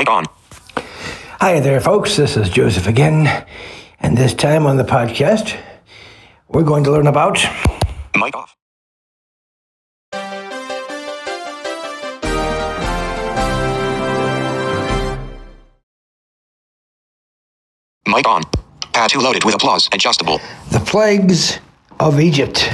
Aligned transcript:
Mic 0.00 0.08
on. 0.08 0.24
Hi 1.40 1.60
there, 1.60 1.78
folks. 1.78 2.16
This 2.16 2.34
is 2.38 2.48
Joseph 2.48 2.86
again. 2.86 3.46
And 3.98 4.16
this 4.16 4.32
time 4.32 4.64
on 4.64 4.78
the 4.78 4.82
podcast, 4.82 5.60
we're 6.48 6.62
going 6.62 6.84
to 6.84 6.90
learn 6.90 7.06
about 7.06 7.38
Mic 8.16 8.34
off. 8.34 8.56
Mic 18.06 18.26
on. 18.26 18.42
Pad 18.94 19.10
2 19.10 19.20
loaded 19.20 19.44
with 19.44 19.54
applause. 19.54 19.86
Adjustable. 19.92 20.40
the 20.70 20.80
plagues 20.80 21.58
of 21.98 22.18
Egypt. 22.20 22.70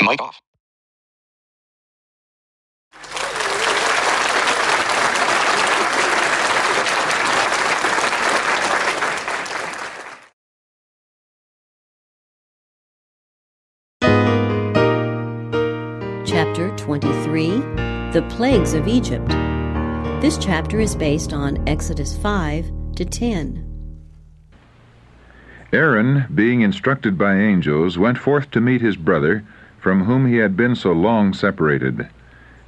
Mic 0.00 0.20
off. 0.20 0.41
The 18.12 18.20
Plagues 18.24 18.74
of 18.74 18.86
Egypt. 18.86 19.26
This 20.20 20.36
chapter 20.36 20.78
is 20.78 20.94
based 20.94 21.32
on 21.32 21.66
Exodus 21.66 22.14
5 22.18 22.70
to 22.96 23.06
10. 23.06 24.04
Aaron, 25.72 26.26
being 26.34 26.60
instructed 26.60 27.16
by 27.16 27.36
angels, 27.36 27.96
went 27.96 28.18
forth 28.18 28.50
to 28.50 28.60
meet 28.60 28.82
his 28.82 28.96
brother, 28.96 29.44
from 29.80 30.04
whom 30.04 30.26
he 30.26 30.36
had 30.36 30.58
been 30.58 30.76
so 30.76 30.92
long 30.92 31.32
separated. 31.32 32.06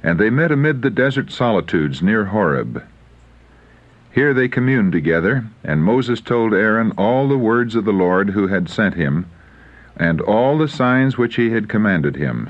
And 0.01 0.19
they 0.19 0.31
met 0.31 0.51
amid 0.51 0.81
the 0.81 0.89
desert 0.89 1.31
solitudes 1.31 2.01
near 2.01 2.25
Horeb. 2.25 2.83
Here 4.11 4.33
they 4.33 4.47
communed 4.47 4.93
together, 4.93 5.45
and 5.63 5.83
Moses 5.83 6.21
told 6.21 6.55
Aaron 6.55 6.91
all 6.97 7.27
the 7.27 7.37
words 7.37 7.75
of 7.75 7.85
the 7.85 7.93
Lord 7.93 8.31
who 8.31 8.47
had 8.47 8.67
sent 8.67 8.95
him, 8.95 9.27
and 9.95 10.21
all 10.21 10.57
the 10.57 10.67
signs 10.67 11.19
which 11.19 11.35
he 11.35 11.51
had 11.51 11.69
commanded 11.69 12.15
him. 12.15 12.49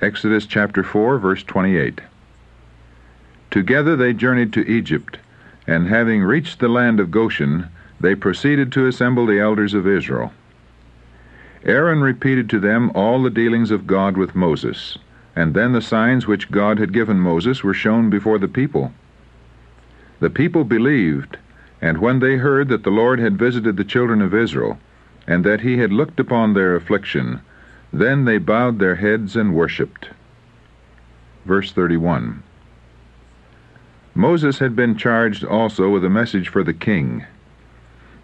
Exodus 0.00 0.46
chapter 0.46 0.84
4, 0.84 1.18
verse 1.18 1.42
28. 1.42 2.00
Together 3.50 3.96
they 3.96 4.12
journeyed 4.12 4.52
to 4.52 4.70
Egypt, 4.70 5.18
and 5.66 5.88
having 5.88 6.22
reached 6.22 6.60
the 6.60 6.68
land 6.68 7.00
of 7.00 7.10
Goshen, 7.10 7.68
they 7.98 8.14
proceeded 8.14 8.70
to 8.72 8.86
assemble 8.86 9.26
the 9.26 9.40
elders 9.40 9.74
of 9.74 9.88
Israel. 9.88 10.32
Aaron 11.64 12.00
repeated 12.00 12.48
to 12.50 12.60
them 12.60 12.92
all 12.94 13.20
the 13.20 13.28
dealings 13.28 13.72
of 13.72 13.88
God 13.88 14.16
with 14.16 14.36
Moses, 14.36 14.98
and 15.34 15.52
then 15.52 15.72
the 15.72 15.82
signs 15.82 16.28
which 16.28 16.52
God 16.52 16.78
had 16.78 16.92
given 16.92 17.18
Moses 17.18 17.64
were 17.64 17.74
shown 17.74 18.08
before 18.08 18.38
the 18.38 18.46
people. 18.46 18.92
The 20.20 20.30
people 20.30 20.62
believed, 20.62 21.38
and 21.82 21.98
when 21.98 22.20
they 22.20 22.36
heard 22.36 22.68
that 22.68 22.84
the 22.84 22.90
Lord 22.90 23.18
had 23.18 23.36
visited 23.36 23.76
the 23.76 23.84
children 23.84 24.22
of 24.22 24.32
Israel, 24.32 24.78
and 25.26 25.42
that 25.42 25.62
he 25.62 25.78
had 25.78 25.92
looked 25.92 26.20
upon 26.20 26.54
their 26.54 26.76
affliction, 26.76 27.40
then 27.92 28.24
they 28.24 28.38
bowed 28.38 28.78
their 28.78 28.96
heads 28.96 29.36
and 29.36 29.54
worshipped. 29.54 30.10
Verse 31.44 31.72
31 31.72 32.42
Moses 34.14 34.58
had 34.58 34.74
been 34.74 34.96
charged 34.96 35.44
also 35.44 35.88
with 35.88 36.04
a 36.04 36.10
message 36.10 36.48
for 36.48 36.64
the 36.64 36.74
king. 36.74 37.24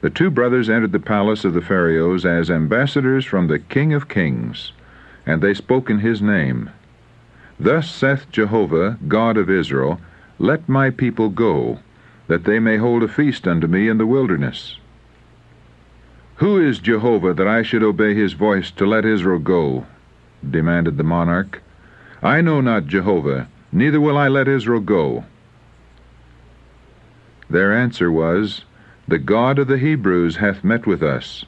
The 0.00 0.10
two 0.10 0.30
brothers 0.30 0.68
entered 0.68 0.92
the 0.92 0.98
palace 0.98 1.44
of 1.44 1.54
the 1.54 1.62
Pharaohs 1.62 2.26
as 2.26 2.50
ambassadors 2.50 3.24
from 3.24 3.46
the 3.46 3.58
King 3.58 3.94
of 3.94 4.08
Kings, 4.08 4.72
and 5.24 5.40
they 5.40 5.54
spoke 5.54 5.88
in 5.88 6.00
his 6.00 6.20
name. 6.20 6.70
Thus 7.58 7.90
saith 7.90 8.30
Jehovah, 8.30 8.98
God 9.08 9.36
of 9.36 9.48
Israel, 9.48 10.00
Let 10.38 10.68
my 10.68 10.90
people 10.90 11.28
go, 11.28 11.78
that 12.26 12.44
they 12.44 12.58
may 12.58 12.76
hold 12.76 13.02
a 13.02 13.08
feast 13.08 13.46
unto 13.46 13.66
me 13.66 13.88
in 13.88 13.96
the 13.96 14.06
wilderness. 14.06 14.76
Who 16.38 16.58
is 16.58 16.80
Jehovah 16.80 17.32
that 17.34 17.46
I 17.46 17.62
should 17.62 17.84
obey 17.84 18.12
his 18.12 18.32
voice 18.32 18.72
to 18.72 18.86
let 18.86 19.04
Israel 19.04 19.38
go? 19.38 19.86
demanded 20.50 20.96
the 20.96 21.04
monarch. 21.04 21.62
I 22.22 22.40
know 22.40 22.60
not 22.60 22.86
Jehovah, 22.86 23.46
neither 23.70 24.00
will 24.00 24.18
I 24.18 24.26
let 24.26 24.48
Israel 24.48 24.80
go. 24.80 25.24
Their 27.48 27.72
answer 27.72 28.10
was, 28.10 28.64
The 29.06 29.18
God 29.18 29.60
of 29.60 29.68
the 29.68 29.78
Hebrews 29.78 30.36
hath 30.36 30.64
met 30.64 30.86
with 30.88 31.04
us. 31.04 31.44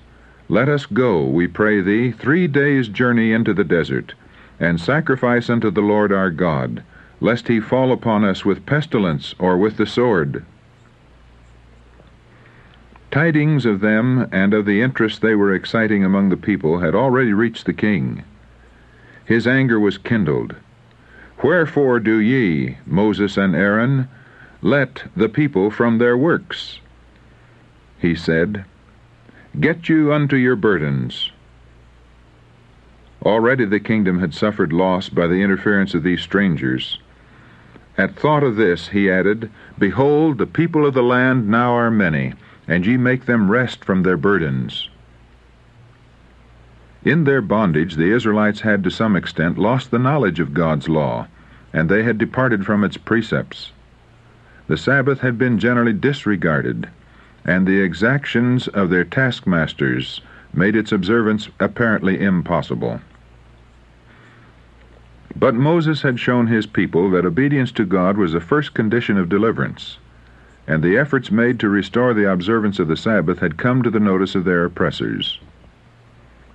Let 0.49 0.69
us 0.69 0.87
go, 0.87 1.25
we 1.25 1.49
pray 1.49 1.81
thee, 1.81 2.13
three 2.13 2.47
days' 2.47 2.87
journey 2.87 3.33
into 3.33 3.53
the 3.53 3.65
desert, 3.65 4.15
and 4.61 4.81
sacrifice 4.81 5.51
unto 5.51 5.73
the 5.73 5.81
Lord 5.81 6.13
our 6.13 6.31
God, 6.31 6.85
lest 7.21 7.49
he 7.49 7.59
fall 7.59 7.91
upon 7.91 8.25
us 8.25 8.45
with 8.45 8.67
pestilence 8.67 9.35
or 9.41 9.59
with 9.59 9.79
the 9.79 9.87
sword. 9.87 10.45
Tidings 13.17 13.65
of 13.65 13.81
them 13.81 14.29
and 14.31 14.53
of 14.53 14.67
the 14.67 14.83
interest 14.83 15.23
they 15.23 15.35
were 15.35 15.55
exciting 15.55 16.05
among 16.05 16.29
the 16.29 16.37
people 16.37 16.81
had 16.81 16.95
already 16.95 17.33
reached 17.33 17.65
the 17.65 17.73
king. 17.73 18.25
His 19.25 19.47
anger 19.47 19.81
was 19.81 19.97
kindled. 19.97 20.55
Wherefore 21.43 21.99
do 21.99 22.19
ye, 22.19 22.77
Moses 22.85 23.39
and 23.39 23.57
Aaron, 23.57 24.09
let 24.61 25.05
the 25.17 25.31
people 25.31 25.71
from 25.71 25.97
their 25.97 26.15
works? 26.15 26.81
He 27.99 28.15
said, 28.15 28.67
Get 29.59 29.89
you 29.89 30.13
unto 30.13 30.37
your 30.37 30.55
burdens. 30.55 31.33
Already 33.23 33.65
the 33.65 33.81
kingdom 33.81 34.19
had 34.21 34.35
suffered 34.35 34.75
loss 34.75 35.09
by 35.09 35.27
the 35.27 35.41
interference 35.41 35.95
of 35.95 36.03
these 36.03 36.21
strangers. 36.21 36.99
At 37.97 38.15
thought 38.15 38.43
of 38.43 38.57
this, 38.57 38.89
he 38.89 39.11
added, 39.11 39.51
Behold, 39.79 40.37
the 40.37 40.45
people 40.45 40.85
of 40.85 40.93
the 40.93 41.03
land 41.03 41.49
now 41.49 41.73
are 41.73 41.91
many, 41.91 42.35
and 42.69 42.85
ye 42.87 42.97
make 42.97 43.27
them 43.27 43.51
rest 43.51 43.85
from 43.85 44.03
their 44.03 44.17
burdens. 44.17 44.89
In 47.05 47.25
their 47.25 47.41
bondage, 47.41 47.95
the 47.95 48.11
Israelites 48.11 48.63
had 48.63 48.83
to 48.83 48.91
some 48.91 49.15
extent 49.15 49.59
lost 49.59 49.91
the 49.91 49.99
knowledge 49.99 50.41
of 50.41 50.55
God's 50.55 50.89
law, 50.89 51.29
and 51.73 51.89
they 51.89 52.03
had 52.03 52.19
departed 52.19 52.67
from 52.67 52.83
its 52.83 52.97
precepts. 52.97 53.71
The 54.67 54.77
Sabbath 54.77 55.21
had 55.21 55.39
been 55.39 55.59
generally 55.59 55.93
disregarded, 55.93 56.89
and 57.45 57.67
the 57.67 57.81
exactions 57.81 58.67
of 58.67 58.91
their 58.91 59.05
taskmasters 59.05 60.21
made 60.53 60.75
its 60.75 60.91
observance 60.91 61.49
apparently 61.61 62.21
impossible. 62.21 63.01
But 65.37 65.55
Moses 65.55 66.03
had 66.03 66.19
shown 66.19 66.47
his 66.47 66.67
people 66.67 67.11
that 67.11 67.27
obedience 67.27 67.71
to 67.73 67.85
God 67.85 68.17
was 68.17 68.33
the 68.33 68.41
first 68.41 68.75
condition 68.75 69.19
of 69.19 69.29
deliverance, 69.29 69.99
and 70.67 70.83
the 70.83 70.99
efforts 70.99 71.31
made 71.31 71.61
to 71.61 71.69
restore 71.69 72.13
the 72.13 72.31
observance 72.31 72.79
of 72.79 72.89
the 72.89 72.97
Sabbath 72.97 73.39
had 73.39 73.57
come 73.57 73.83
to 73.83 73.91
the 73.91 74.01
notice 74.01 74.35
of 74.35 74.45
their 74.45 74.65
oppressors. 74.65 75.39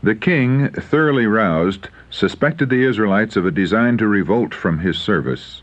The 0.04 0.16
king, 0.16 0.70
thoroughly 0.70 1.28
roused, 1.28 1.90
suspected 2.10 2.70
the 2.70 2.84
Israelites 2.84 3.36
of 3.36 3.46
a 3.46 3.52
design 3.52 3.98
to 3.98 4.08
revolt 4.08 4.54
from 4.54 4.80
his 4.80 4.98
service. 4.98 5.62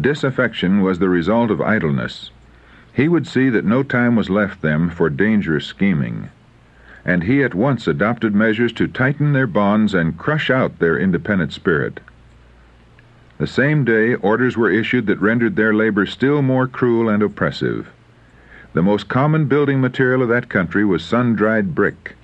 Disaffection 0.00 0.80
was 0.80 0.98
the 0.98 1.08
result 1.08 1.50
of 1.50 1.60
idleness. 1.60 2.30
He 2.92 3.06
would 3.06 3.26
see 3.26 3.50
that 3.50 3.64
no 3.64 3.82
time 3.82 4.16
was 4.16 4.30
left 4.30 4.62
them 4.62 4.88
for 4.88 5.10
dangerous 5.10 5.66
scheming, 5.66 6.30
and 7.04 7.24
he 7.24 7.42
at 7.42 7.54
once 7.54 7.86
adopted 7.86 8.34
measures 8.34 8.72
to 8.74 8.88
tighten 8.88 9.32
their 9.32 9.46
bonds 9.46 9.94
and 9.94 10.18
crush 10.18 10.50
out 10.50 10.78
their 10.78 10.98
independent 10.98 11.52
spirit. 11.52 12.00
The 13.40 13.46
same 13.46 13.86
day, 13.86 14.16
orders 14.16 14.58
were 14.58 14.68
issued 14.68 15.06
that 15.06 15.18
rendered 15.18 15.56
their 15.56 15.72
labor 15.72 16.04
still 16.04 16.42
more 16.42 16.66
cruel 16.66 17.08
and 17.08 17.22
oppressive. 17.22 17.88
The 18.74 18.82
most 18.82 19.08
common 19.08 19.46
building 19.46 19.80
material 19.80 20.20
of 20.20 20.28
that 20.28 20.50
country 20.50 20.84
was 20.84 21.02
sun 21.02 21.36
dried 21.36 21.74
brick. 21.74 22.16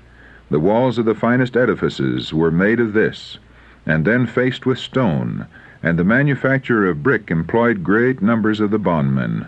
The 0.51 0.61
walls 0.61 0.99
of 0.99 1.07
the 1.07 1.15
finest 1.15 1.57
edifices 1.57 2.35
were 2.35 2.51
made 2.51 2.81
of 2.81 2.93
this, 2.93 3.39
and 3.87 4.05
then 4.05 4.27
faced 4.27 4.67
with 4.67 4.77
stone, 4.79 5.47
and 5.83 5.99
the 5.99 6.05
manufacture 6.05 6.87
of 6.87 7.03
brick 7.03 7.31
employed 7.31 7.83
great 7.83 8.21
numbers 8.21 8.61
of 8.61 8.71
the 8.71 8.79
bondmen. 8.79 9.47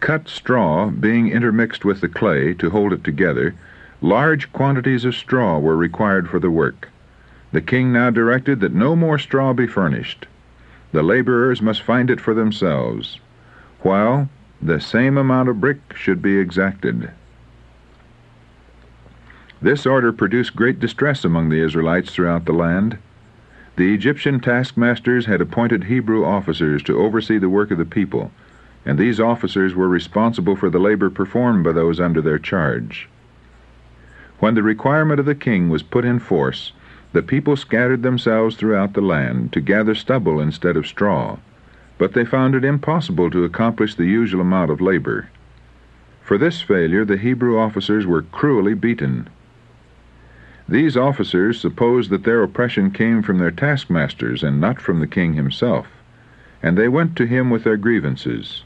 Cut 0.00 0.28
straw 0.28 0.90
being 0.90 1.30
intermixed 1.30 1.84
with 1.84 2.00
the 2.00 2.08
clay 2.08 2.54
to 2.54 2.70
hold 2.70 2.92
it 2.92 3.04
together, 3.04 3.54
large 4.00 4.52
quantities 4.52 5.04
of 5.04 5.14
straw 5.14 5.60
were 5.60 5.76
required 5.76 6.28
for 6.28 6.40
the 6.40 6.50
work. 6.50 6.88
The 7.52 7.60
king 7.60 7.92
now 7.92 8.10
directed 8.10 8.58
that 8.58 8.74
no 8.74 8.96
more 8.96 9.16
straw 9.16 9.52
be 9.52 9.68
furnished. 9.68 10.26
The 10.92 11.02
laborers 11.02 11.62
must 11.62 11.82
find 11.82 12.10
it 12.10 12.20
for 12.20 12.34
themselves, 12.34 13.20
while 13.80 14.28
the 14.60 14.80
same 14.80 15.16
amount 15.16 15.48
of 15.48 15.60
brick 15.60 15.78
should 15.94 16.20
be 16.20 16.38
exacted. 16.38 17.10
This 19.62 19.86
order 19.86 20.12
produced 20.12 20.56
great 20.56 20.80
distress 20.80 21.24
among 21.24 21.48
the 21.48 21.60
Israelites 21.60 22.10
throughout 22.10 22.44
the 22.44 22.52
land. 22.52 22.98
The 23.76 23.94
Egyptian 23.94 24.40
taskmasters 24.40 25.26
had 25.26 25.40
appointed 25.40 25.84
Hebrew 25.84 26.24
officers 26.24 26.82
to 26.84 26.98
oversee 26.98 27.38
the 27.38 27.48
work 27.48 27.70
of 27.70 27.78
the 27.78 27.84
people, 27.84 28.32
and 28.84 28.98
these 28.98 29.20
officers 29.20 29.74
were 29.74 29.88
responsible 29.88 30.56
for 30.56 30.70
the 30.70 30.78
labor 30.78 31.10
performed 31.10 31.62
by 31.62 31.72
those 31.72 32.00
under 32.00 32.20
their 32.20 32.38
charge. 32.38 33.08
When 34.38 34.54
the 34.54 34.62
requirement 34.62 35.20
of 35.20 35.26
the 35.26 35.34
king 35.34 35.68
was 35.68 35.82
put 35.82 36.04
in 36.04 36.18
force, 36.18 36.72
the 37.12 37.22
people 37.22 37.56
scattered 37.56 38.02
themselves 38.02 38.56
throughout 38.56 38.92
the 38.92 39.00
land 39.00 39.52
to 39.52 39.60
gather 39.60 39.94
stubble 39.94 40.40
instead 40.40 40.76
of 40.76 40.86
straw. 40.86 41.36
but 41.98 42.14
they 42.14 42.24
found 42.24 42.54
it 42.54 42.64
impossible 42.64 43.30
to 43.30 43.44
accomplish 43.44 43.94
the 43.94 44.06
usual 44.06 44.40
amount 44.40 44.70
of 44.70 44.80
labor. 44.80 45.28
For 46.22 46.38
this 46.38 46.62
failure, 46.62 47.04
the 47.04 47.18
Hebrew 47.18 47.58
officers 47.58 48.06
were 48.06 48.22
cruelly 48.22 48.72
beaten. 48.72 49.28
These 50.66 50.96
officers 50.96 51.60
supposed 51.60 52.08
that 52.10 52.24
their 52.24 52.42
oppression 52.42 52.90
came 52.90 53.22
from 53.22 53.38
their 53.38 53.50
taskmasters 53.50 54.42
and 54.42 54.60
not 54.60 54.80
from 54.80 55.00
the 55.00 55.06
king 55.06 55.34
himself, 55.34 55.88
and 56.62 56.78
they 56.78 56.88
went 56.88 57.16
to 57.16 57.26
him 57.26 57.50
with 57.50 57.64
their 57.64 57.76
grievances. 57.76 58.62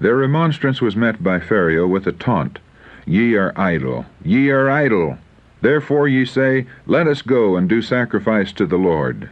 Their 0.00 0.16
remonstrance 0.16 0.80
was 0.80 0.96
met 0.96 1.22
by 1.22 1.38
Pharaoh 1.38 1.86
with 1.86 2.06
a 2.06 2.12
taunt 2.12 2.58
Ye 3.06 3.36
are 3.36 3.52
idle, 3.54 4.06
ye 4.24 4.50
are 4.50 4.70
idle. 4.70 5.18
Therefore 5.64 6.06
ye 6.06 6.26
say, 6.26 6.66
Let 6.86 7.06
us 7.06 7.22
go 7.22 7.56
and 7.56 7.66
do 7.66 7.80
sacrifice 7.80 8.52
to 8.52 8.66
the 8.66 8.76
Lord. 8.76 9.30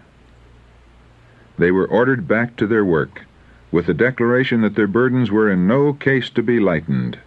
They 1.59 1.71
were 1.71 1.85
ordered 1.85 2.27
back 2.27 2.57
to 2.57 2.67
their 2.67 2.87
work, 2.87 3.27
with 3.71 3.85
the 3.85 3.93
declaration 3.93 4.63
that 4.63 4.75
their 4.75 4.87
burdens 4.87 5.31
were 5.31 5.51
in 5.51 5.67
no 5.67 5.93
case 5.93 6.31
to 6.31 6.43
be 6.43 6.59
lightened. 6.59 7.19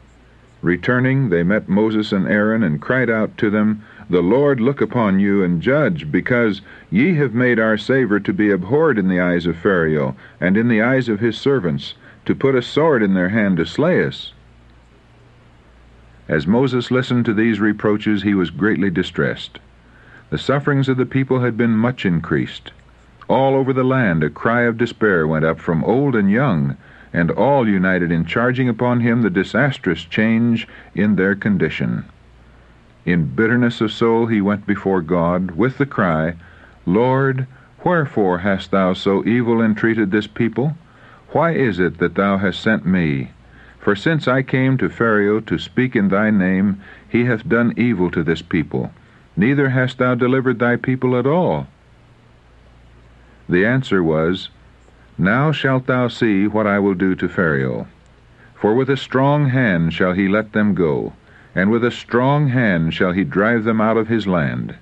Returning, 0.63 1.30
they 1.30 1.44
met 1.44 1.69
Moses 1.69 2.12
and 2.12 2.28
Aaron 2.28 2.63
and 2.63 2.81
cried 2.81 3.12
out 3.12 3.38
to 3.38 3.52
them, 3.52 3.84
The 4.10 4.24
Lord 4.24 4.60
look 4.60 4.81
upon 4.81 5.19
you 5.19 5.44
and 5.44 5.62
judge, 5.62 6.12
because 6.12 6.62
ye 6.90 7.13
have 7.13 7.36
made 7.36 7.60
our 7.60 7.78
Saviour 7.78 8.19
to 8.22 8.34
be 8.34 8.50
abhorred 8.50 8.98
in 8.98 9.08
the 9.08 9.19
eyes 9.19 9.46
of 9.46 9.56
Pharaoh, 9.56 10.16
and 10.42 10.58
in 10.58 10.68
the 10.68 10.81
eyes 10.81 11.10
of 11.10 11.19
his 11.19 11.38
servants, 11.38 11.94
to 12.25 12.34
put 12.34 12.56
a 12.56 12.62
sword 12.63 13.04
in 13.04 13.13
their 13.13 13.30
hand 13.30 13.58
to 13.58 13.68
slay 13.68 14.04
us. 14.04 14.34
As 16.27 16.48
Moses 16.48 16.89
listened 16.89 17.25
to 17.25 17.33
these 17.33 17.60
reproaches, 17.60 18.24
he 18.24 18.33
was 18.33 18.50
greatly 18.50 18.89
distressed. 18.89 19.60
The 20.31 20.39
sufferings 20.39 20.89
of 20.89 20.98
the 20.98 21.06
people 21.06 21.42
had 21.42 21.56
been 21.56 21.77
much 21.77 22.06
increased. 22.06 22.72
All 23.27 23.56
over 23.56 23.74
the 23.74 23.83
land 23.83 24.24
a 24.24 24.30
cry 24.30 24.63
of 24.63 24.77
despair 24.77 25.27
went 25.27 25.45
up 25.45 25.60
from 25.60 25.83
old 25.83 26.16
and 26.16 26.31
young, 26.31 26.77
and 27.13 27.30
all 27.30 27.68
united 27.68 28.12
in 28.12 28.25
charging 28.25 28.68
upon 28.68 29.01
him 29.01 29.22
the 29.22 29.30
disastrous 29.30 30.04
change 30.04 30.68
in 30.95 31.16
their 31.16 31.36
condition. 31.36 32.06
In 33.06 33.25
bitterness 33.36 33.80
of 33.80 33.92
soul 33.92 34.25
he 34.25 34.42
went 34.42 34.66
before 34.66 35.01
God 35.01 35.51
with 35.51 35.77
the 35.77 35.86
cry, 35.86 36.33
Lord, 36.88 37.45
wherefore 37.83 38.39
hast 38.39 38.72
thou 38.72 38.94
so 38.94 39.24
evil 39.25 39.62
entreated 39.62 40.10
this 40.10 40.25
people? 40.25 40.75
Why 41.30 41.51
is 41.51 41.80
it 41.80 42.00
that 42.00 42.16
thou 42.16 42.38
hast 42.38 42.62
sent 42.62 42.83
me? 42.83 43.30
For 43.86 43.96
since 43.96 44.28
I 44.28 44.42
came 44.42 44.80
to 44.80 44.90
Pharaoh 44.90 45.40
to 45.42 45.60
speak 45.60 45.96
in 45.96 46.08
thy 46.08 46.32
name, 46.32 46.82
he 47.08 47.26
hath 47.26 47.48
done 47.48 47.72
evil 47.78 48.10
to 48.10 48.24
this 48.24 48.42
people. 48.42 48.92
Neither 49.38 49.70
hast 49.70 50.00
thou 50.00 50.16
delivered 50.16 50.58
thy 50.58 50.76
people 50.76 51.16
at 51.16 51.28
all. 51.28 51.68
The 53.48 53.64
answer 53.64 54.02
was, 54.02 54.50
Now 55.20 55.52
shalt 55.52 55.86
thou 55.86 56.08
see 56.08 56.48
what 56.48 56.66
I 56.66 56.80
will 56.80 56.96
do 56.96 57.14
to 57.14 57.30
Pharaoh. 57.30 57.86
For 58.56 58.74
with 58.74 58.90
a 58.90 58.98
strong 58.98 59.50
hand 59.50 59.94
shall 59.94 60.14
he 60.14 60.28
let 60.28 60.54
them 60.54 60.74
go, 60.74 61.14
and 61.54 61.70
with 61.70 61.84
a 61.84 61.92
strong 61.92 62.48
hand 62.48 62.96
shall 62.96 63.12
he 63.12 63.24
drive 63.24 63.66
them 63.66 63.80
out 63.80 63.98
of 63.98 64.08
his 64.08 64.26
land. 64.26 64.78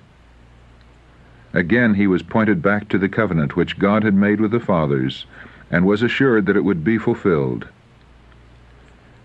Again 1.52 1.92
he 1.92 2.06
was 2.06 2.22
pointed 2.22 2.62
back 2.62 2.88
to 2.88 2.96
the 2.96 3.10
covenant 3.10 3.54
which 3.54 3.78
God 3.78 4.02
had 4.02 4.14
made 4.14 4.40
with 4.40 4.50
the 4.52 4.60
fathers, 4.60 5.26
and 5.70 5.84
was 5.84 6.00
assured 6.02 6.46
that 6.46 6.56
it 6.56 6.64
would 6.64 6.82
be 6.82 6.96
fulfilled. 6.96 7.68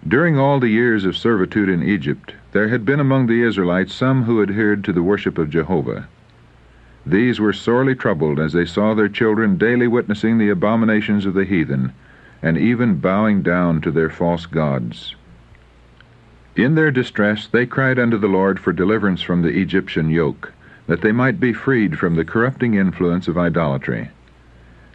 During 0.07 0.38
all 0.40 0.60
the 0.60 0.69
years 0.69 1.04
of 1.04 1.18
servitude 1.18 1.68
in 1.68 1.84
Egypt, 1.84 2.34
there 2.51 2.69
had 2.69 2.86
been 2.86 3.00
among 3.00 3.28
the 3.28 3.42
Israelites 3.44 3.94
some 3.94 4.24
who 4.24 4.42
adhered 4.42 4.84
to 4.86 4.94
the 4.94 5.04
worship 5.04 5.38
of 5.38 5.50
Jehovah. 5.50 6.07
These 7.06 7.40
were 7.40 7.54
sorely 7.54 7.96
troubled 7.96 8.40
as 8.40 8.54
they 8.54 8.66
saw 8.66 8.94
their 8.94 9.10
children 9.10 9.57
daily 9.57 9.88
witnessing 9.88 10.38
the 10.38 10.50
abominations 10.50 11.25
of 11.25 11.34
the 11.34 11.44
heathen, 11.44 11.92
and 12.42 12.57
even 12.57 12.96
bowing 12.96 13.42
down 13.42 13.81
to 13.81 13.92
their 13.92 14.10
false 14.10 14.46
gods. 14.46 15.16
In 16.56 16.75
their 16.75 16.92
distress 16.92 17.48
they 17.48 17.66
cried 17.66 18.00
unto 18.00 18.18
the 18.18 18.28
Lord 18.28 18.60
for 18.60 18.72
deliverance 18.72 19.22
from 19.22 19.42
the 19.42 19.60
Egyptian 19.60 20.10
yoke, 20.10 20.54
that 20.88 21.02
they 21.02 21.12
might 21.12 21.40
be 21.40 21.54
freed 21.54 22.00
from 22.00 22.16
the 22.16 22.25
corrupting 22.25 22.74
influence 22.74 23.28
of 23.28 23.38
idolatry. 23.38 24.12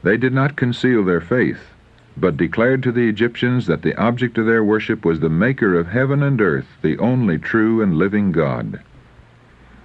They 0.02 0.16
did 0.16 0.32
not 0.32 0.56
conceal 0.56 1.04
their 1.04 1.20
faith, 1.20 1.73
but 2.16 2.36
declared 2.36 2.82
to 2.82 2.92
the 2.92 3.08
Egyptians 3.08 3.66
that 3.66 3.82
the 3.82 3.96
object 3.96 4.38
of 4.38 4.46
their 4.46 4.62
worship 4.62 5.04
was 5.04 5.20
the 5.20 5.28
Maker 5.28 5.78
of 5.78 5.88
heaven 5.88 6.22
and 6.22 6.40
earth, 6.40 6.68
the 6.80 6.96
only 6.98 7.38
true 7.38 7.82
and 7.82 7.96
living 7.96 8.30
God. 8.30 8.80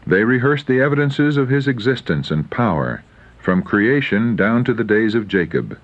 They 0.06 0.24
rehearsed 0.24 0.68
the 0.68 0.80
evidences 0.80 1.38
of 1.38 1.50
his 1.50 1.68
existence 1.68 2.31
and 2.31 2.50
power, 2.50 3.04
from 3.40 3.64
creation 3.64 4.36
down 4.36 4.64
to 4.66 4.74
the 4.74 4.84
days 4.84 5.16
of 5.16 5.28
Jacob. 5.28 5.78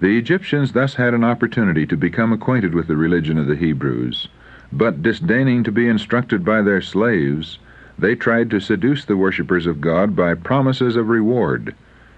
The 0.00 0.16
Egyptians 0.16 0.72
thus 0.72 0.94
had 0.94 1.14
an 1.14 1.24
opportunity 1.24 1.86
to 1.86 1.96
become 1.96 2.32
acquainted 2.32 2.74
with 2.74 2.86
the 2.86 2.96
religion 2.96 3.38
of 3.38 3.46
the 3.46 3.56
Hebrews, 3.56 4.28
but 4.72 5.02
disdaining 5.02 5.64
to 5.64 5.72
be 5.72 5.88
instructed 5.88 6.44
by 6.44 6.62
their 6.62 6.82
slaves, 6.82 7.58
they 7.98 8.14
tried 8.14 8.50
to 8.50 8.60
seduce 8.60 9.04
the 9.04 9.16
worshippers 9.16 9.66
of 9.66 9.80
God 9.80 10.14
by 10.14 10.34
promises 10.34 10.96
of 10.96 11.08
reward, 11.08 11.74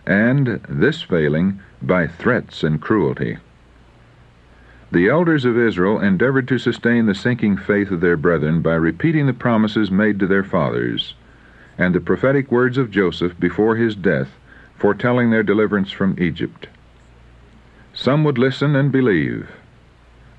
and, 0.07 0.61
this 0.69 1.03
failing, 1.03 1.61
by 1.83 2.07
threats 2.07 2.63
and 2.63 2.81
cruelty. 2.81 3.39
The 4.93 5.09
elders 5.09 5.45
of 5.45 5.59
Israel 5.59 6.01
endeavored 6.01 6.47
to 6.49 6.59
sustain 6.59 7.07
the 7.07 7.15
sinking 7.15 7.57
faith 7.57 7.91
of 7.91 8.01
their 8.01 8.17
brethren 8.17 8.63
by 8.63 8.75
repeating 8.75 9.27
the 9.27 9.33
promises 9.33 9.91
made 9.91 10.21
to 10.21 10.27
their 10.27 10.45
fathers 10.45 11.15
and 11.79 11.95
the 11.95 12.01
prophetic 12.01 12.51
words 12.51 12.79
of 12.79 12.91
Joseph 12.91 13.39
before 13.39 13.77
his 13.77 13.95
death, 13.95 14.29
foretelling 14.77 15.31
their 15.31 15.43
deliverance 15.43 15.91
from 15.91 16.17
Egypt. 16.19 16.69
Some 17.93 18.25
would 18.25 18.39
listen 18.39 18.77
and 18.77 18.93
believe. 18.93 19.51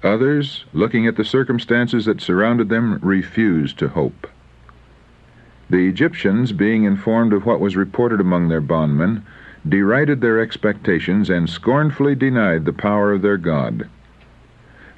Others, 0.04 0.66
looking 0.74 1.08
at 1.08 1.16
the 1.16 1.26
circumstances 1.26 2.06
that 2.06 2.22
surrounded 2.22 2.70
them, 2.70 3.00
refused 3.02 3.78
to 3.80 3.90
hope. 3.90 4.28
The 5.70 5.88
Egyptians, 5.88 6.54
being 6.54 6.86
informed 6.86 7.34
of 7.34 7.46
what 7.46 7.60
was 7.60 7.76
reported 7.76 8.22
among 8.22 8.48
their 8.48 8.62
bondmen, 8.62 9.26
derided 9.68 10.22
their 10.22 10.40
expectations 10.40 11.30
and 11.30 11.50
scornfully 11.50 12.16
denied 12.16 12.66
the 12.66 12.74
power 12.74 13.12
of 13.12 13.22
their 13.22 13.38
God. 13.38 13.90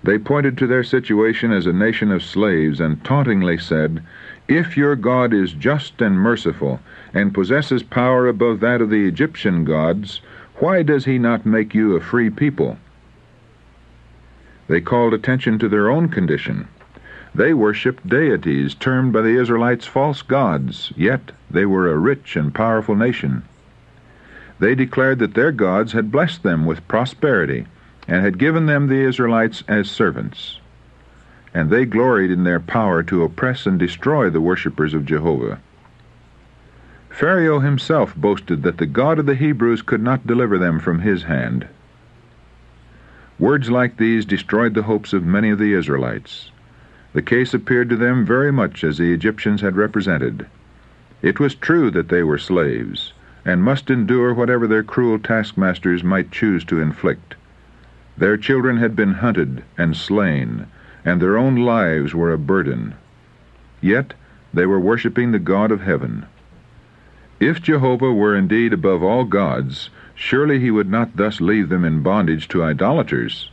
They 0.02 0.18
pointed 0.18 0.58
to 0.58 0.68
their 0.68 0.84
situation 0.84 1.52
as 1.52 1.66
a 1.66 1.74
nation 1.74 2.10
of 2.10 2.24
slaves 2.24 2.80
and 2.80 3.04
tauntingly 3.04 3.58
said, 3.58 4.02
If 4.48 4.78
your 4.78 4.96
God 4.96 5.34
is 5.34 5.52
just 5.52 6.02
and 6.02 6.18
merciful, 6.18 6.80
and 7.14 7.34
possesses 7.34 7.84
power 7.84 8.26
above 8.28 8.62
that 8.62 8.80
of 8.80 8.90
the 8.90 9.06
Egyptian 9.06 9.66
gods, 9.66 10.22
why 10.60 10.84
does 10.84 11.04
he 11.04 11.20
not 11.20 11.46
make 11.46 11.76
you 11.76 11.96
a 11.96 12.00
free 12.00 12.30
people? 12.30 12.78
They 14.70 14.80
called 14.80 15.14
attention 15.14 15.60
to 15.60 15.68
their 15.68 15.90
own 15.90 16.08
condition. 16.08 16.70
They 17.36 17.54
worshipped 17.54 18.08
deities 18.08 18.76
termed 18.76 19.12
by 19.12 19.22
the 19.22 19.38
Israelites 19.38 19.86
false 19.86 20.22
gods, 20.22 20.94
yet 20.96 21.34
they 21.52 21.66
were 21.66 21.92
a 21.92 21.98
rich 21.98 22.38
and 22.38 22.56
powerful 22.56 22.96
nation. 22.96 23.44
They 24.60 24.76
declared 24.76 25.20
that 25.20 25.34
their 25.34 25.52
gods 25.52 25.92
had 25.92 26.12
blessed 26.12 26.44
them 26.44 26.66
with 26.66 26.88
prosperity 26.88 27.66
and 28.10 28.26
had 28.26 28.40
given 28.40 28.66
them 28.66 28.88
the 28.88 29.08
Israelites 29.08 29.64
as 29.68 29.90
servants. 29.90 30.60
And 31.54 31.70
they 31.70 31.86
gloried 31.86 32.32
in 32.32 32.44
their 32.44 32.60
power 32.60 33.04
to 33.04 33.24
oppress 33.24 33.68
and 33.68 33.78
destroy 33.78 34.32
the 34.32 34.42
worshippers 34.42 34.96
of 34.96 35.06
Jehovah. 35.06 35.60
Pharaoh 37.10 37.60
himself 37.60 38.16
boasted 38.16 38.64
that 38.64 38.78
the 38.78 38.88
God 38.88 39.20
of 39.20 39.28
the 39.28 39.36
Hebrews 39.36 39.84
could 39.84 40.02
not 40.02 40.26
deliver 40.26 40.58
them 40.58 40.80
from 40.80 41.00
his 41.00 41.24
hand. 41.24 41.68
Words 43.38 43.70
like 43.70 43.98
these 43.98 44.26
destroyed 44.26 44.74
the 44.74 44.84
hopes 44.84 45.14
of 45.14 45.24
many 45.24 45.52
of 45.52 45.60
the 45.60 45.74
Israelites. 45.74 46.50
The 47.14 47.22
case 47.22 47.54
appeared 47.54 47.90
to 47.90 47.96
them 47.96 48.26
very 48.26 48.52
much 48.52 48.84
as 48.84 48.98
the 48.98 49.14
Egyptians 49.14 49.62
had 49.62 49.76
represented. 49.76 50.48
It 51.22 51.40
was 51.40 51.54
true 51.54 51.92
that 51.92 52.10
they 52.10 52.24
were 52.24 52.40
slaves, 52.40 53.14
and 53.46 53.64
must 53.64 53.92
endure 53.92 54.34
whatever 54.34 54.66
their 54.66 54.84
cruel 54.84 55.20
taskmasters 55.20 56.04
might 56.04 56.32
choose 56.32 56.64
to 56.66 56.82
inflict. 56.82 57.36
Their 58.20 58.36
children 58.36 58.76
had 58.80 58.98
been 58.98 59.14
hunted 59.14 59.64
and 59.78 59.96
slain, 59.96 60.66
and 61.06 61.22
their 61.22 61.38
own 61.38 61.56
lives 61.56 62.14
were 62.14 62.34
a 62.34 62.38
burden. 62.38 62.96
Yet 63.80 64.14
they 64.54 64.66
were 64.66 64.78
worshipping 64.78 65.32
the 65.32 65.40
God 65.40 65.72
of 65.72 65.84
heaven. 65.84 66.26
If 67.40 67.62
Jehovah 67.62 68.12
were 68.12 68.36
indeed 68.36 68.74
above 68.74 69.02
all 69.02 69.24
gods, 69.24 69.90
surely 70.16 70.60
he 70.60 70.70
would 70.70 70.90
not 70.90 71.16
thus 71.16 71.40
leave 71.40 71.70
them 71.70 71.86
in 71.86 72.02
bondage 72.02 72.50
to 72.50 72.62
idolaters. 72.62 73.52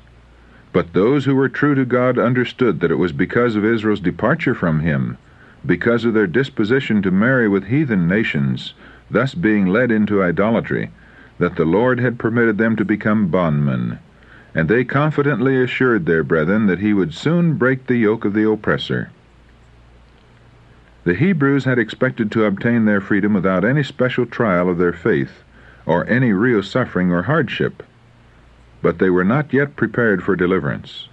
But 0.72 0.94
those 0.94 1.26
who 1.26 1.36
were 1.36 1.48
true 1.48 1.76
to 1.76 1.84
God 1.84 2.18
understood 2.18 2.80
that 2.80 2.90
it 2.90 2.98
was 2.98 3.12
because 3.12 3.54
of 3.54 3.64
Israel's 3.64 4.00
departure 4.00 4.56
from 4.56 4.80
him, 4.80 5.16
because 5.64 6.04
of 6.04 6.12
their 6.12 6.26
disposition 6.26 7.02
to 7.02 7.12
marry 7.12 7.46
with 7.46 7.66
heathen 7.66 8.08
nations, 8.08 8.74
thus 9.12 9.32
being 9.32 9.66
led 9.66 9.92
into 9.92 10.24
idolatry, 10.24 10.90
that 11.38 11.54
the 11.54 11.64
Lord 11.64 12.00
had 12.00 12.18
permitted 12.18 12.58
them 12.58 12.74
to 12.74 12.84
become 12.84 13.28
bondmen 13.28 14.00
and 14.56 14.70
they 14.70 14.82
confidently 14.82 15.62
assured 15.62 16.06
their 16.06 16.24
brethren 16.24 16.64
that 16.64 16.78
he 16.78 16.94
would 16.94 17.12
soon 17.12 17.58
break 17.58 17.86
the 17.86 17.98
yoke 17.98 18.24
of 18.24 18.32
the 18.32 18.50
oppressor. 18.50 19.10
The 21.04 21.14
Hebrews 21.14 21.66
had 21.66 21.78
expected 21.78 22.32
to 22.32 22.46
obtain 22.46 22.86
their 22.86 23.02
freedom 23.02 23.34
without 23.34 23.66
any 23.66 23.82
special 23.82 24.24
trial 24.24 24.70
of 24.70 24.78
their 24.78 24.94
faith, 24.94 25.44
or 25.84 26.08
any 26.08 26.32
real 26.32 26.62
suffering 26.62 27.12
or 27.12 27.24
hardship. 27.24 27.82
but 28.80 28.98
they 28.98 29.10
were 29.10 29.24
not 29.24 29.52
yet 29.52 29.76
prepared 29.76 30.22
for 30.22 30.36
deliverance. 30.36 31.08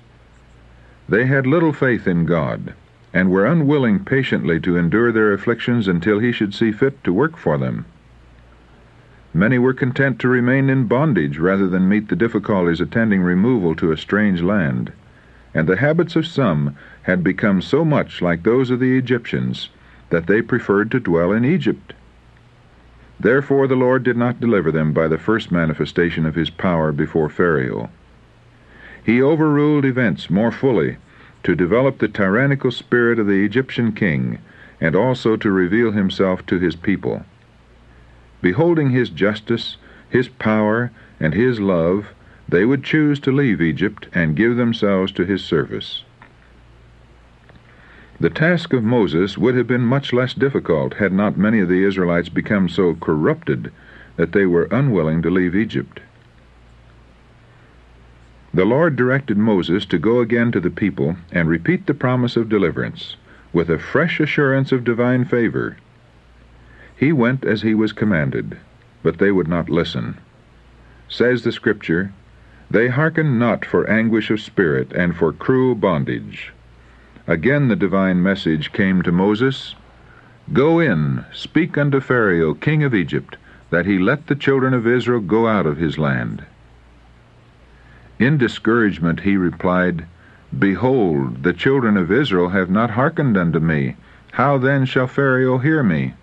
They 1.09 1.25
had 1.25 1.45
little 1.45 1.73
faith 1.73 2.07
in 2.07 2.25
God, 2.25 2.73
and 3.13 3.29
were 3.29 3.45
unwilling 3.45 4.05
patiently 4.05 4.59
to 4.61 4.77
endure 4.77 5.11
their 5.11 5.33
afflictions 5.33 5.87
until 5.87 6.19
he 6.19 6.31
should 6.31 6.53
see 6.53 6.71
fit 6.71 7.03
to 7.03 7.11
work 7.11 7.35
for 7.35 7.57
them. 7.57 7.85
Many 9.35 9.57
were 9.57 9.73
content 9.73 10.19
to 10.19 10.27
remain 10.27 10.69
in 10.69 10.85
bondage 10.85 11.39
rather 11.39 11.67
than 11.67 11.89
meet 11.89 12.09
the 12.09 12.15
difficulties 12.15 12.79
attending 12.79 13.23
removal 13.23 13.73
to 13.75 13.91
a 13.91 13.97
strange 13.97 14.43
land, 14.43 14.91
and 15.55 15.67
the 15.67 15.77
habits 15.77 16.15
of 16.15 16.27
some 16.27 16.75
had 17.03 17.23
become 17.23 17.59
so 17.59 17.83
much 17.83 18.21
like 18.21 18.43
those 18.43 18.69
of 18.69 18.79
the 18.79 18.95
Egyptians 18.95 19.69
that 20.11 20.27
they 20.27 20.43
preferred 20.43 20.91
to 20.91 20.99
dwell 20.99 21.31
in 21.31 21.43
Egypt. 21.43 21.93
Therefore 23.19 23.65
the 23.65 23.75
Lord 23.75 24.03
did 24.03 24.17
not 24.17 24.39
deliver 24.39 24.71
them 24.71 24.93
by 24.93 25.07
the 25.07 25.17
first 25.17 25.51
manifestation 25.51 26.27
of 26.27 26.35
his 26.35 26.51
power 26.51 26.91
before 26.91 27.29
Pharaoh. 27.29 27.89
He 29.03 29.19
overruled 29.19 29.83
events 29.83 30.29
more 30.29 30.51
fully 30.51 30.97
to 31.41 31.55
develop 31.55 31.97
the 31.97 32.07
tyrannical 32.07 32.69
spirit 32.69 33.17
of 33.17 33.25
the 33.25 33.43
Egyptian 33.43 33.93
king 33.93 34.37
and 34.79 34.95
also 34.95 35.35
to 35.37 35.49
reveal 35.49 35.91
himself 35.91 36.45
to 36.45 36.59
his 36.59 36.75
people. 36.75 37.25
Beholding 38.43 38.89
his 38.89 39.09
justice, 39.09 39.77
his 40.09 40.27
power, 40.27 40.91
and 41.17 41.33
his 41.33 41.61
love, 41.61 42.07
they 42.47 42.65
would 42.65 42.83
choose 42.83 43.17
to 43.21 43.31
leave 43.31 43.61
Egypt 43.61 44.09
and 44.13 44.35
give 44.35 44.57
themselves 44.57 45.13
to 45.13 45.23
his 45.23 45.41
service. 45.43 46.03
The 48.19 48.29
task 48.29 48.73
of 48.73 48.83
Moses 48.83 49.37
would 49.37 49.55
have 49.55 49.65
been 49.65 49.85
much 49.85 50.11
less 50.11 50.33
difficult 50.33 50.95
had 50.95 51.13
not 51.13 51.37
many 51.37 51.61
of 51.61 51.69
the 51.69 51.85
Israelites 51.85 52.27
become 52.27 52.67
so 52.67 52.95
corrupted 52.95 53.71
that 54.17 54.33
they 54.33 54.45
were 54.45 54.67
unwilling 54.71 55.21
to 55.21 55.29
leave 55.29 55.55
Egypt. 55.55 56.01
The 58.53 58.65
Lord 58.65 58.97
directed 58.97 59.37
Moses 59.37 59.85
to 59.85 59.97
go 59.97 60.19
again 60.19 60.51
to 60.51 60.59
the 60.59 60.69
people 60.69 61.15
and 61.31 61.47
repeat 61.47 61.87
the 61.87 61.93
promise 61.93 62.35
of 62.35 62.49
deliverance, 62.49 63.15
with 63.53 63.69
a 63.69 63.79
fresh 63.79 64.19
assurance 64.19 64.73
of 64.73 64.83
divine 64.83 65.23
favor. 65.23 65.77
He 67.03 67.11
went 67.11 67.43
as 67.43 67.63
he 67.63 67.73
was 67.75 67.91
commanded, 67.91 68.55
but 69.01 69.17
they 69.17 69.29
would 69.29 69.49
not 69.49 69.69
listen. 69.69 70.19
Says 71.09 71.43
the 71.43 71.51
Scripture, 71.51 72.13
They 72.71 72.87
hearkened 72.87 73.37
not 73.37 73.65
for 73.65 73.89
anguish 73.89 74.31
of 74.31 74.39
spirit 74.39 74.93
and 74.93 75.13
for 75.13 75.33
cruel 75.33 75.75
bondage. 75.75 76.53
Again 77.27 77.67
the 77.67 77.75
divine 77.75 78.23
message 78.23 78.71
came 78.71 79.01
to 79.01 79.11
Moses 79.11 79.75
Go 80.53 80.79
in, 80.79 81.25
speak 81.33 81.77
unto 81.77 81.99
Pharaoh, 81.99 82.53
king 82.53 82.85
of 82.85 82.95
Egypt, 82.95 83.35
that 83.69 83.85
he 83.85 83.99
let 83.99 84.27
the 84.27 84.33
children 84.33 84.73
of 84.73 84.87
Israel 84.87 85.19
go 85.19 85.45
out 85.45 85.65
of 85.65 85.75
his 85.75 85.97
land. 85.97 86.45
In 88.17 88.37
discouragement 88.37 89.19
he 89.27 89.35
replied, 89.35 90.05
Behold, 90.57 91.43
the 91.43 91.51
children 91.51 91.97
of 91.97 92.13
Israel 92.13 92.51
have 92.51 92.69
not 92.69 92.91
hearkened 92.91 93.35
unto 93.35 93.59
me. 93.59 93.97
How 94.31 94.57
then 94.57 94.85
shall 94.85 95.07
Pharaoh 95.07 95.57
hear 95.57 95.83
me? 95.83 96.13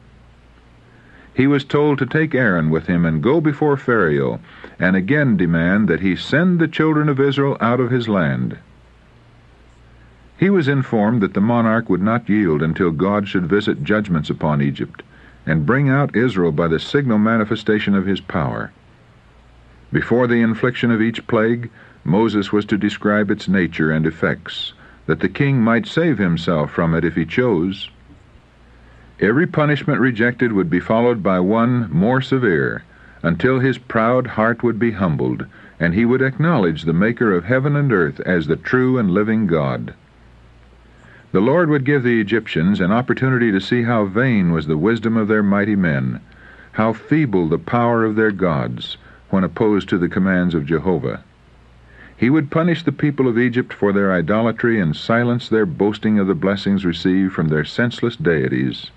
He 1.40 1.47
was 1.47 1.64
told 1.64 1.97
to 1.99 2.04
take 2.04 2.35
Aaron 2.35 2.68
with 2.68 2.87
him 2.87 3.06
and 3.06 3.23
go 3.23 3.40
before 3.40 3.78
Pharaoh, 3.78 4.40
and 4.78 4.94
again 4.94 5.38
demand 5.38 5.88
that 5.88 6.00
he 6.00 6.14
send 6.14 6.59
the 6.59 6.68
children 6.68 7.09
of 7.09 7.18
Israel 7.18 7.56
out 7.62 7.80
of 7.80 7.90
his 7.90 8.11
land. 8.11 8.59
He 10.37 10.50
was 10.50 10.68
informed 10.68 11.23
that 11.23 11.32
the 11.32 11.40
monarch 11.40 11.88
would 11.88 12.02
not 12.02 12.28
yield 12.28 12.61
until 12.61 12.90
God 12.90 13.26
should 13.26 13.47
visit 13.47 13.82
judgments 13.82 14.28
upon 14.28 14.61
Egypt, 14.61 15.02
and 15.47 15.64
bring 15.64 15.88
out 15.88 16.14
Israel 16.14 16.52
by 16.52 16.68
the 16.68 16.78
signal 16.78 17.16
manifestation 17.16 17.94
of 17.94 18.04
his 18.04 18.20
power. 18.20 18.70
Before 19.90 20.26
the 20.26 20.42
infliction 20.42 20.90
of 20.90 21.00
each 21.00 21.26
plague, 21.26 21.70
Moses 22.04 22.52
was 22.52 22.66
to 22.66 22.76
describe 22.76 23.30
its 23.30 23.49
nature 23.49 23.90
and 23.90 24.04
effects, 24.04 24.75
that 25.06 25.20
the 25.20 25.28
king 25.30 25.62
might 25.62 25.87
save 25.87 26.18
himself 26.18 26.70
from 26.70 26.94
it 26.94 27.02
if 27.02 27.14
he 27.14 27.25
chose. 27.25 27.88
Every 29.23 29.47
punishment 29.47 30.00
rejected 30.00 30.53
would 30.53 30.71
be 30.71 30.81
followed 30.81 31.23
by 31.23 31.41
one 31.41 31.91
more 31.93 32.23
severe, 32.23 32.85
until 33.23 33.59
his 33.59 33.77
proud 33.77 34.29
heart 34.29 34.62
would 34.62 34.79
be 34.79 34.93
humbled, 34.93 35.45
and 35.79 35.93
he 35.93 36.07
would 36.07 36.23
acknowledge 36.23 36.85
the 36.85 36.95
Maker 36.95 37.35
of 37.35 37.45
heaven 37.45 37.77
and 37.77 37.93
earth 37.93 38.21
as 38.21 38.47
the 38.47 38.57
true 38.57 38.97
and 38.97 39.11
living 39.11 39.47
God. 39.47 39.93
The 41.33 41.41
Lord 41.41 41.69
would 41.69 41.85
give 41.85 42.03
the 42.03 42.19
Egyptians 42.19 42.81
an 42.81 42.93
opportunity 42.93 43.53
to 43.53 43.61
see 43.61 43.83
how 43.83 44.07
vain 44.07 44.53
was 44.53 44.67
the 44.67 44.79
wisdom 44.79 45.19
of 45.19 45.29
their 45.29 45.43
mighty 45.43 45.77
men, 45.77 46.21
how 46.73 46.95
feeble 46.95 47.47
the 47.47 47.59
power 47.59 48.07
of 48.07 48.17
their 48.17 48.33
gods, 48.33 48.97
when 49.29 49.45
opposed 49.45 49.91
to 49.91 49.99
the 49.99 50.09
commands 50.09 50.55
of 50.55 50.65
Jehovah. 50.65 51.23
He 52.17 52.31
would 52.31 52.50
punish 52.50 52.85
the 52.85 52.91
people 52.91 53.29
of 53.29 53.39
Egypt 53.39 53.75
for 53.75 53.93
their 53.93 54.15
idolatry 54.15 54.81
and 54.81 54.97
silence 54.97 55.47
their 55.47 55.67
boasting 55.67 56.19
of 56.19 56.27
the 56.27 56.35
blessings 56.35 56.87
received 56.87 57.35
from 57.35 57.49
their 57.49 57.67
senseless 57.67 58.17
deities. 58.17 58.91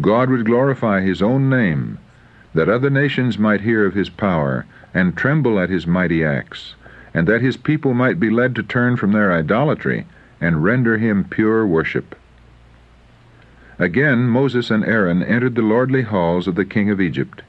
God 0.00 0.30
would 0.30 0.46
glorify 0.46 1.02
his 1.02 1.20
own 1.20 1.50
name, 1.50 1.98
that 2.54 2.68
other 2.68 2.88
nations 2.88 3.38
might 3.38 3.60
hear 3.60 3.84
of 3.84 3.92
his 3.92 4.08
power 4.08 4.64
and 4.94 5.14
tremble 5.14 5.60
at 5.60 5.68
his 5.68 5.86
mighty 5.86 6.24
acts, 6.24 6.74
and 7.12 7.26
that 7.28 7.42
his 7.42 7.58
people 7.58 7.92
might 7.92 8.18
be 8.18 8.30
led 8.30 8.54
to 8.54 8.62
turn 8.62 8.96
from 8.96 9.12
their 9.12 9.30
idolatry 9.30 10.06
and 10.40 10.64
render 10.64 10.96
him 10.96 11.24
pure 11.24 11.66
worship. 11.66 12.14
Again 13.78 14.28
Moses 14.28 14.70
and 14.70 14.84
Aaron 14.84 15.22
entered 15.22 15.56
the 15.56 15.62
lordly 15.62 16.02
halls 16.02 16.48
of 16.48 16.54
the 16.54 16.64
king 16.64 16.88
of 16.88 17.00
Egypt. 17.00 17.42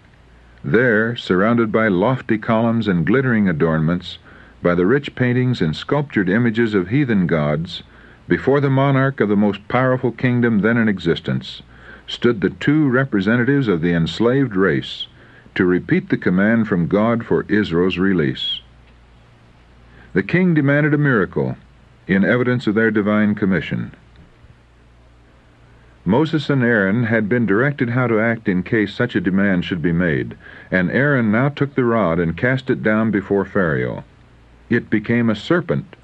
There, 0.65 1.15
surrounded 1.15 1.71
by 1.71 1.87
lofty 1.87 2.37
columns 2.37 2.87
and 2.87 3.05
glittering 3.05 3.47
adornments, 3.47 4.17
by 4.61 4.75
the 4.75 4.85
rich 4.85 5.15
paintings 5.15 5.61
and 5.61 5.75
sculptured 5.75 6.29
images 6.29 6.73
of 6.73 6.89
heathen 6.89 7.25
gods, 7.25 7.83
before 8.27 8.59
the 8.59 8.69
monarch 8.69 9.19
of 9.19 9.29
the 9.29 9.35
most 9.35 9.67
powerful 9.67 10.11
kingdom 10.11 10.59
then 10.59 10.77
in 10.77 10.87
existence, 10.87 11.61
stood 12.07 12.41
the 12.41 12.49
two 12.49 12.87
representatives 12.89 13.67
of 13.67 13.81
the 13.81 13.93
enslaved 13.93 14.55
race 14.55 15.07
to 15.55 15.65
repeat 15.65 16.09
the 16.09 16.17
command 16.17 16.67
from 16.67 16.87
God 16.87 17.25
for 17.25 17.45
Israel's 17.49 17.97
release. 17.97 18.61
The 20.13 20.23
king 20.23 20.53
demanded 20.53 20.93
a 20.93 20.97
miracle 20.97 21.57
in 22.07 22.25
evidence 22.25 22.67
of 22.67 22.75
their 22.75 22.91
divine 22.91 23.35
commission. 23.35 23.93
Moses 26.05 26.49
and 26.49 26.63
Aaron 26.63 27.05
had 27.05 27.29
been 27.29 27.45
directed 27.45 27.91
how 27.91 28.07
to 28.07 28.19
act 28.19 28.49
in 28.49 28.61
case 28.61 28.93
such 28.93 29.15
a 29.15 29.21
demand 29.21 29.63
should 29.63 29.81
be 29.81 29.93
made, 29.93 30.35
and 30.69 30.91
Aaron 30.91 31.31
now 31.31 31.49
took 31.49 31.75
the 31.75 31.85
rod 31.85 32.19
and 32.19 32.35
cast 32.35 32.69
it 32.69 32.83
down 32.83 33.09
before 33.09 33.45
Pharaoh 33.45 34.03
it 34.69 34.89
became 34.89 35.29
a 35.29 35.35
serpent. 35.35 35.95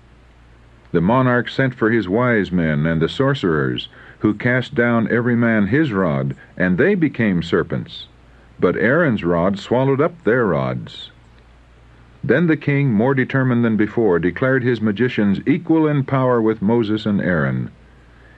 The 0.91 1.01
monarch 1.01 1.50
sent 1.50 1.75
for 1.75 1.89
his 1.89 2.08
wise 2.08 2.51
men 2.51 2.86
and 2.86 3.01
the 3.01 3.10
sorcerers, 3.10 3.89
who 4.19 4.33
cast 4.33 4.75
down 4.75 5.11
every 5.11 5.35
man 5.35 5.67
his 5.67 5.91
rod, 5.91 6.35
and 6.57 6.77
they 6.77 6.95
became 6.95 7.41
serpents. 7.41 8.07
But 8.59 8.75
Aaron's 8.75 9.23
rod 9.23 9.57
swallowed 9.59 10.01
up 10.01 10.23
their 10.23 10.45
rods. 10.45 11.11
Then 12.23 12.47
the 12.47 12.57
king, 12.57 12.91
more 12.91 13.13
determined 13.13 13.63
than 13.63 13.77
before, 13.77 14.19
declared 14.19 14.63
his 14.63 14.81
magicians 14.81 15.39
equal 15.47 15.88
in 15.88 16.03
power 16.03 16.41
with 16.41 16.61
Moses 16.61 17.05
and 17.05 17.21
Aaron. 17.21 17.71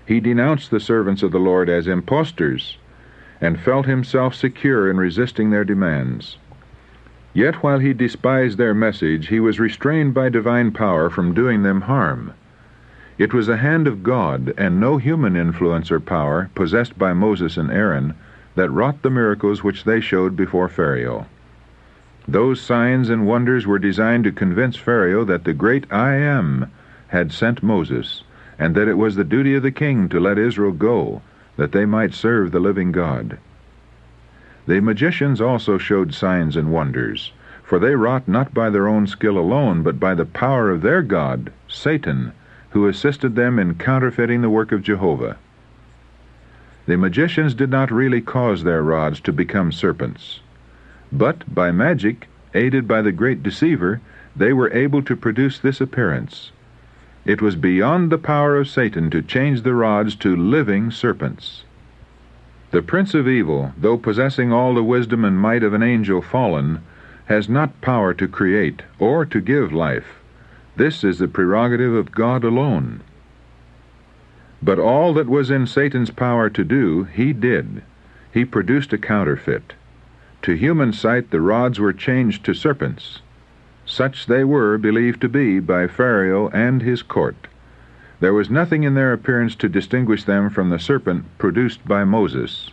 He 0.06 0.20
denounced 0.20 0.70
the 0.70 0.80
servants 0.80 1.24
of 1.24 1.32
the 1.32 1.40
Lord 1.40 1.68
as 1.68 1.88
impostors, 1.88 2.78
and 3.40 3.60
felt 3.60 3.88
himself 3.88 4.36
secure 4.36 4.90
in 4.90 4.98
resisting 4.98 5.50
their 5.50 5.64
demands. 5.64 6.38
Yet 7.34 7.64
while 7.64 7.80
he 7.80 7.94
despised 7.94 8.58
their 8.58 8.76
message, 8.76 9.30
he 9.30 9.40
was 9.40 9.60
restrained 9.60 10.14
by 10.14 10.30
divine 10.30 10.72
power 10.72 11.10
from 11.10 11.34
doing 11.34 11.64
them 11.64 11.82
harm. 11.82 12.34
It 13.22 13.36
was 13.36 13.46
the 13.46 13.58
hand 13.58 13.86
of 13.86 14.02
God, 14.02 14.52
and 14.58 14.80
no 14.80 14.98
human 14.98 15.36
influence 15.36 15.92
or 15.92 16.00
power, 16.00 16.50
possessed 16.56 16.98
by 16.98 17.14
Moses 17.14 17.56
and 17.56 17.70
Aaron, 17.70 18.16
that 18.56 18.72
wrought 18.72 19.04
the 19.04 19.12
miracles 19.12 19.64
which 19.64 19.84
they 19.84 20.02
showed 20.02 20.36
before 20.36 20.68
Pharaoh. 20.68 21.28
Those 22.28 22.60
signs 22.60 23.12
and 23.12 23.28
wonders 23.28 23.68
were 23.68 23.78
designed 23.78 24.24
to 24.24 24.32
convince 24.32 24.76
Pharaoh 24.76 25.24
that 25.26 25.44
the 25.44 25.54
great 25.54 25.86
I 25.94 26.16
Am 26.16 26.72
had 27.10 27.32
sent 27.32 27.62
Moses, 27.62 28.24
and 28.58 28.74
that 28.74 28.88
it 28.88 28.98
was 28.98 29.16
the 29.16 29.24
duty 29.24 29.54
of 29.54 29.62
the 29.62 29.70
king 29.70 30.10
to 30.10 30.20
let 30.20 30.40
Israel 30.40 30.72
go, 30.72 31.22
that 31.58 31.74
they 31.74 31.86
might 31.86 32.16
serve 32.16 32.52
the 32.52 32.60
living 32.60 32.92
God. 32.92 33.38
The 34.66 34.80
magicians 34.80 35.40
also 35.40 35.78
showed 35.78 36.16
signs 36.16 36.58
and 36.58 36.72
wonders, 36.72 37.34
for 37.62 37.78
they 37.78 37.94
wrought 37.94 38.28
not 38.28 38.52
by 38.52 38.72
their 38.72 38.88
own 38.88 39.06
skill 39.06 39.38
alone, 39.38 39.84
but 39.84 40.00
by 40.00 40.16
the 40.16 40.26
power 40.26 40.72
of 40.72 40.82
their 40.82 41.04
god, 41.04 41.52
Satan, 41.68 42.32
who 42.72 42.88
assisted 42.88 43.36
them 43.36 43.60
in 43.60 43.76
counterfeiting 43.76 44.42
the 44.42 44.50
work 44.50 44.72
of 44.72 44.82
Jehovah. 44.82 45.38
The 46.86 46.98
magicians 46.98 47.54
did 47.54 47.70
not 47.70 47.92
really 47.92 48.22
cause 48.22 48.64
their 48.64 48.82
rods 48.82 49.20
to 49.22 49.32
become 49.32 49.72
serpents, 49.72 50.40
but 51.12 51.54
by 51.54 51.72
magic, 51.72 52.28
aided 52.54 52.88
by 52.88 53.02
the 53.02 53.12
great 53.12 53.44
deceiver, 53.44 54.02
they 54.36 54.54
were 54.54 54.74
able 54.74 55.02
to 55.04 55.16
produce 55.16 55.60
this 55.60 55.82
appearance. 55.82 56.52
It 57.26 57.42
was 57.42 57.56
beyond 57.56 58.10
the 58.10 58.18
power 58.18 58.58
of 58.58 58.68
Satan 58.68 59.10
to 59.12 59.22
change 59.22 59.62
the 59.62 59.76
rods 59.76 60.16
to 60.16 60.36
living 60.36 60.90
serpents. 60.90 61.64
The 62.72 62.82
prince 62.82 63.14
of 63.14 63.28
evil, 63.28 63.74
though 63.78 63.98
possessing 63.98 64.52
all 64.52 64.74
the 64.74 64.84
wisdom 64.84 65.26
and 65.26 65.38
might 65.38 65.62
of 65.62 65.74
an 65.74 65.84
angel 65.84 66.22
fallen, 66.22 66.80
has 67.26 67.50
not 67.50 67.82
power 67.82 68.14
to 68.14 68.28
create 68.28 68.82
or 68.98 69.26
to 69.26 69.42
give 69.42 69.72
life. 69.74 70.21
This 70.82 71.04
is 71.04 71.20
the 71.20 71.28
prerogative 71.28 71.94
of 71.94 72.12
God 72.12 72.44
alone. 72.44 73.02
But 74.64 74.80
all 74.80 75.14
that 75.14 75.30
was 75.30 75.52
in 75.52 75.68
Satan's 75.68 76.10
power 76.10 76.50
to 76.50 76.64
do, 76.64 77.04
he 77.04 77.34
did. 77.34 77.84
He 78.34 78.46
produced 78.46 78.92
a 78.92 78.98
counterfeit. 78.98 79.74
To 80.42 80.54
human 80.54 80.92
sight, 80.92 81.30
the 81.30 81.40
rods 81.40 81.80
were 81.80 81.94
changed 81.94 82.44
to 82.46 82.56
serpents. 82.56 83.22
Such 83.86 84.26
they 84.26 84.44
were 84.44 84.80
believed 84.80 85.22
to 85.22 85.30
be 85.30 85.60
by 85.60 85.86
Pharaoh 85.86 86.50
and 86.50 86.82
his 86.82 87.04
court. 87.04 87.48
There 88.20 88.34
was 88.34 88.50
nothing 88.50 88.82
in 88.82 88.96
their 88.96 89.14
appearance 89.14 89.54
to 89.58 89.70
distinguish 89.70 90.24
them 90.24 90.50
from 90.50 90.72
the 90.72 90.80
serpent 90.80 91.26
produced 91.38 91.88
by 91.88 92.06
Moses. 92.06 92.72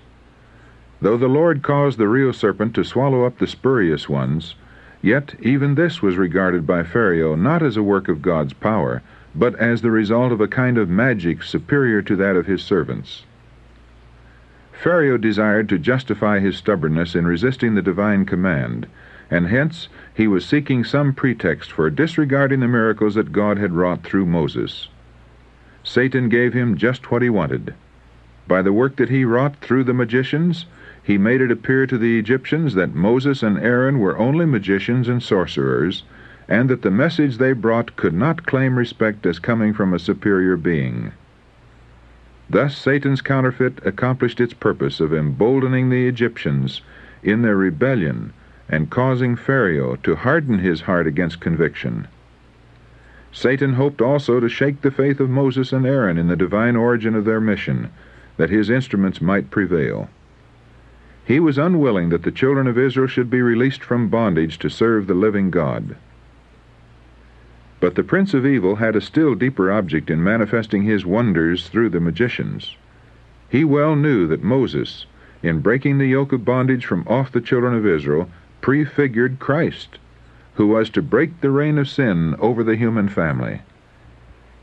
Though 1.02 1.18
the 1.18 1.28
Lord 1.28 1.62
caused 1.62 1.98
the 1.98 2.08
real 2.08 2.32
serpent 2.32 2.72
to 2.76 2.84
swallow 2.84 3.26
up 3.26 3.36
the 3.36 3.46
spurious 3.46 4.08
ones, 4.08 4.54
yet 5.02 5.34
even 5.40 5.74
this 5.74 6.02
was 6.02 6.16
regarded 6.16 6.66
by 6.66 6.82
Pharaoh 6.82 7.36
not 7.36 7.62
as 7.62 7.76
a 7.76 7.82
work 7.82 8.08
of 8.08 8.22
God's 8.22 8.52
power, 8.52 9.02
but 9.34 9.54
as 9.56 9.82
the 9.82 9.90
result 9.90 10.32
of 10.32 10.40
a 10.40 10.48
kind 10.48 10.78
of 10.78 10.88
magic 10.88 11.42
superior 11.42 12.02
to 12.02 12.16
that 12.16 12.36
of 12.36 12.46
his 12.46 12.62
servants. 12.62 13.24
Pharaoh 14.72 15.18
desired 15.18 15.68
to 15.68 15.78
justify 15.78 16.38
his 16.38 16.56
stubbornness 16.56 17.14
in 17.14 17.26
resisting 17.26 17.74
the 17.74 17.82
divine 17.82 18.24
command, 18.24 18.86
and 19.30 19.48
hence 19.48 19.88
he 20.14 20.26
was 20.26 20.46
seeking 20.46 20.84
some 20.84 21.12
pretext 21.12 21.72
for 21.72 21.90
disregarding 21.90 22.60
the 22.60 22.68
miracles 22.68 23.14
that 23.14 23.32
God 23.32 23.58
had 23.58 23.72
wrought 23.72 24.02
through 24.02 24.26
Moses. 24.26 24.88
Satan 25.82 26.28
gave 26.28 26.52
him 26.52 26.76
just 26.76 27.10
what 27.10 27.22
he 27.22 27.30
wanted. 27.30 27.74
By 28.46 28.62
the 28.62 28.72
work 28.72 28.96
that 28.96 29.10
he 29.10 29.24
wrought 29.24 29.56
through 29.56 29.84
the 29.84 29.94
magicians, 29.94 30.66
he 31.08 31.16
made 31.16 31.40
it 31.40 31.50
appear 31.50 31.86
to 31.86 31.96
the 31.96 32.18
Egyptians 32.18 32.74
that 32.74 32.94
Moses 32.94 33.42
and 33.42 33.56
Aaron 33.56 33.98
were 33.98 34.18
only 34.18 34.44
magicians 34.44 35.08
and 35.08 35.22
sorcerers, 35.22 36.04
and 36.46 36.68
that 36.68 36.82
the 36.82 36.90
message 36.90 37.38
they 37.38 37.54
brought 37.54 37.96
could 37.96 38.12
not 38.12 38.44
claim 38.44 38.76
respect 38.76 39.24
as 39.24 39.38
coming 39.38 39.72
from 39.72 39.94
a 39.94 39.98
superior 39.98 40.54
being. 40.54 41.12
Thus 42.50 42.76
Satan's 42.76 43.22
counterfeit 43.22 43.80
accomplished 43.86 44.38
its 44.38 44.52
purpose 44.52 45.00
of 45.00 45.14
emboldening 45.14 45.88
the 45.88 46.06
Egyptians 46.06 46.82
in 47.22 47.40
their 47.40 47.56
rebellion 47.56 48.34
and 48.68 48.90
causing 48.90 49.34
Pharaoh 49.34 49.96
to 50.02 50.14
harden 50.14 50.58
his 50.58 50.82
heart 50.82 51.06
against 51.06 51.40
conviction. 51.40 52.06
Satan 53.32 53.72
hoped 53.72 54.02
also 54.02 54.40
to 54.40 54.48
shake 54.50 54.82
the 54.82 54.90
faith 54.90 55.20
of 55.20 55.30
Moses 55.30 55.72
and 55.72 55.86
Aaron 55.86 56.18
in 56.18 56.28
the 56.28 56.36
divine 56.36 56.76
origin 56.76 57.14
of 57.14 57.24
their 57.24 57.40
mission, 57.40 57.88
that 58.36 58.50
his 58.50 58.68
instruments 58.68 59.22
might 59.22 59.50
prevail. 59.50 60.10
He 61.28 61.40
was 61.40 61.58
unwilling 61.58 62.08
that 62.08 62.22
the 62.22 62.32
children 62.32 62.66
of 62.66 62.78
Israel 62.78 63.06
should 63.06 63.28
be 63.28 63.42
released 63.42 63.84
from 63.84 64.08
bondage 64.08 64.58
to 64.60 64.70
serve 64.70 65.06
the 65.06 65.12
living 65.12 65.50
God. 65.50 65.94
But 67.80 67.96
the 67.96 68.02
prince 68.02 68.32
of 68.32 68.46
evil 68.46 68.76
had 68.76 68.96
a 68.96 69.02
still 69.02 69.34
deeper 69.34 69.70
object 69.70 70.08
in 70.08 70.24
manifesting 70.24 70.84
his 70.84 71.04
wonders 71.04 71.68
through 71.68 71.90
the 71.90 72.00
magicians. 72.00 72.78
He 73.50 73.62
well 73.62 73.94
knew 73.94 74.26
that 74.26 74.42
Moses, 74.42 75.04
in 75.42 75.60
breaking 75.60 75.98
the 75.98 76.06
yoke 76.06 76.32
of 76.32 76.46
bondage 76.46 76.86
from 76.86 77.06
off 77.06 77.30
the 77.30 77.42
children 77.42 77.74
of 77.74 77.86
Israel, 77.86 78.30
prefigured 78.62 79.38
Christ, 79.38 79.98
who 80.54 80.66
was 80.66 80.88
to 80.88 81.02
break 81.02 81.42
the 81.42 81.50
reign 81.50 81.76
of 81.76 81.90
sin 81.90 82.36
over 82.38 82.64
the 82.64 82.76
human 82.76 83.10
family. 83.10 83.60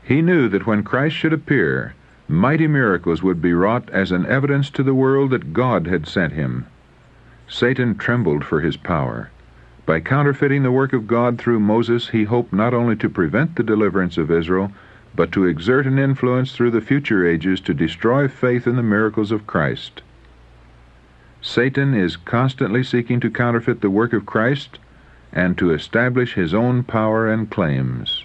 He 0.02 0.20
knew 0.20 0.48
that 0.48 0.66
when 0.66 0.82
Christ 0.82 1.14
should 1.14 1.32
appear, 1.32 1.94
mighty 2.28 2.66
miracles 2.66 3.22
would 3.22 3.40
be 3.40 3.52
wrought 3.52 3.88
as 3.90 4.10
an 4.10 4.26
evidence 4.26 4.70
to 4.70 4.82
the 4.82 4.94
world 4.94 5.30
that 5.30 5.52
God 5.52 5.86
had 5.86 6.06
sent 6.06 6.32
him. 6.32 6.66
Satan 7.48 7.96
trembled 7.96 8.44
for 8.44 8.60
his 8.60 8.76
power. 8.76 9.30
By 9.86 10.00
counterfeiting 10.00 10.64
the 10.64 10.72
work 10.72 10.92
of 10.92 11.06
God 11.06 11.38
through 11.38 11.60
Moses, 11.60 12.08
he 12.08 12.24
hoped 12.24 12.52
not 12.52 12.74
only 12.74 12.96
to 12.96 13.08
prevent 13.08 13.54
the 13.54 13.62
deliverance 13.62 14.18
of 14.18 14.32
Israel, 14.32 14.72
but 15.14 15.30
to 15.32 15.44
exert 15.44 15.86
an 15.86 15.98
influence 15.98 16.52
through 16.52 16.72
the 16.72 16.80
future 16.80 17.26
ages 17.26 17.60
to 17.60 17.72
destroy 17.72 18.26
faith 18.26 18.66
in 18.66 18.76
the 18.76 18.82
miracles 18.82 19.30
of 19.30 19.46
Christ. 19.46 20.02
Satan 21.40 21.94
is 21.94 22.16
constantly 22.16 22.82
seeking 22.82 23.20
to 23.20 23.30
counterfeit 23.30 23.80
the 23.80 23.90
work 23.90 24.12
of 24.12 24.26
Christ 24.26 24.80
and 25.32 25.56
to 25.58 25.70
establish 25.70 26.34
his 26.34 26.52
own 26.52 26.82
power 26.82 27.30
and 27.30 27.48
claims. 27.48 28.24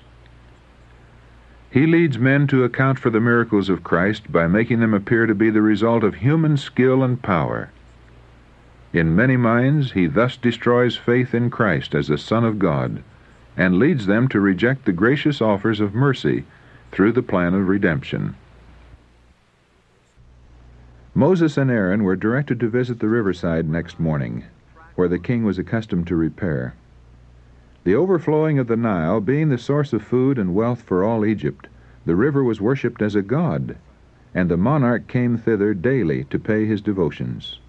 He 1.71 1.87
leads 1.87 2.19
men 2.19 2.47
to 2.47 2.65
account 2.65 2.99
for 2.99 3.09
the 3.09 3.21
miracles 3.21 3.69
of 3.69 3.83
Christ 3.83 4.29
by 4.29 4.45
making 4.45 4.81
them 4.81 4.93
appear 4.93 5.25
to 5.25 5.33
be 5.33 5.49
the 5.49 5.61
result 5.61 6.03
of 6.03 6.15
human 6.15 6.57
skill 6.57 7.01
and 7.01 7.21
power. 7.21 7.69
In 8.91 9.15
many 9.15 9.37
minds, 9.37 9.93
he 9.93 10.05
thus 10.05 10.35
destroys 10.35 10.97
faith 10.97 11.33
in 11.33 11.49
Christ 11.49 11.95
as 11.95 12.09
the 12.09 12.17
Son 12.17 12.43
of 12.43 12.59
God 12.59 13.01
and 13.55 13.79
leads 13.79 14.05
them 14.05 14.27
to 14.29 14.41
reject 14.41 14.83
the 14.83 14.91
gracious 14.91 15.41
offers 15.41 15.79
of 15.79 15.95
mercy 15.95 16.43
through 16.91 17.13
the 17.13 17.23
plan 17.23 17.53
of 17.53 17.69
redemption. 17.69 18.35
Moses 21.15 21.57
and 21.57 21.71
Aaron 21.71 22.03
were 22.03 22.17
directed 22.17 22.59
to 22.59 22.69
visit 22.69 22.99
the 22.99 23.07
riverside 23.07 23.69
next 23.69 23.97
morning, 23.97 24.43
where 24.95 25.07
the 25.07 25.19
king 25.19 25.45
was 25.45 25.57
accustomed 25.57 26.07
to 26.07 26.15
repair. 26.17 26.73
The 27.83 27.95
overflowing 27.95 28.59
of 28.59 28.67
the 28.67 28.77
Nile 28.77 29.19
being 29.21 29.49
the 29.49 29.57
source 29.57 29.91
of 29.91 30.03
food 30.03 30.37
and 30.37 30.53
wealth 30.53 30.83
for 30.83 31.03
all 31.03 31.25
Egypt, 31.25 31.67
the 32.05 32.15
river 32.15 32.43
was 32.43 32.61
worshipped 32.61 33.01
as 33.01 33.15
a 33.15 33.23
god, 33.23 33.75
and 34.35 34.49
the 34.49 34.57
monarch 34.57 35.07
came 35.07 35.35
thither 35.35 35.73
daily 35.73 36.25
to 36.25 36.37
pay 36.37 36.67
his 36.67 36.79
devotions. 36.79 37.59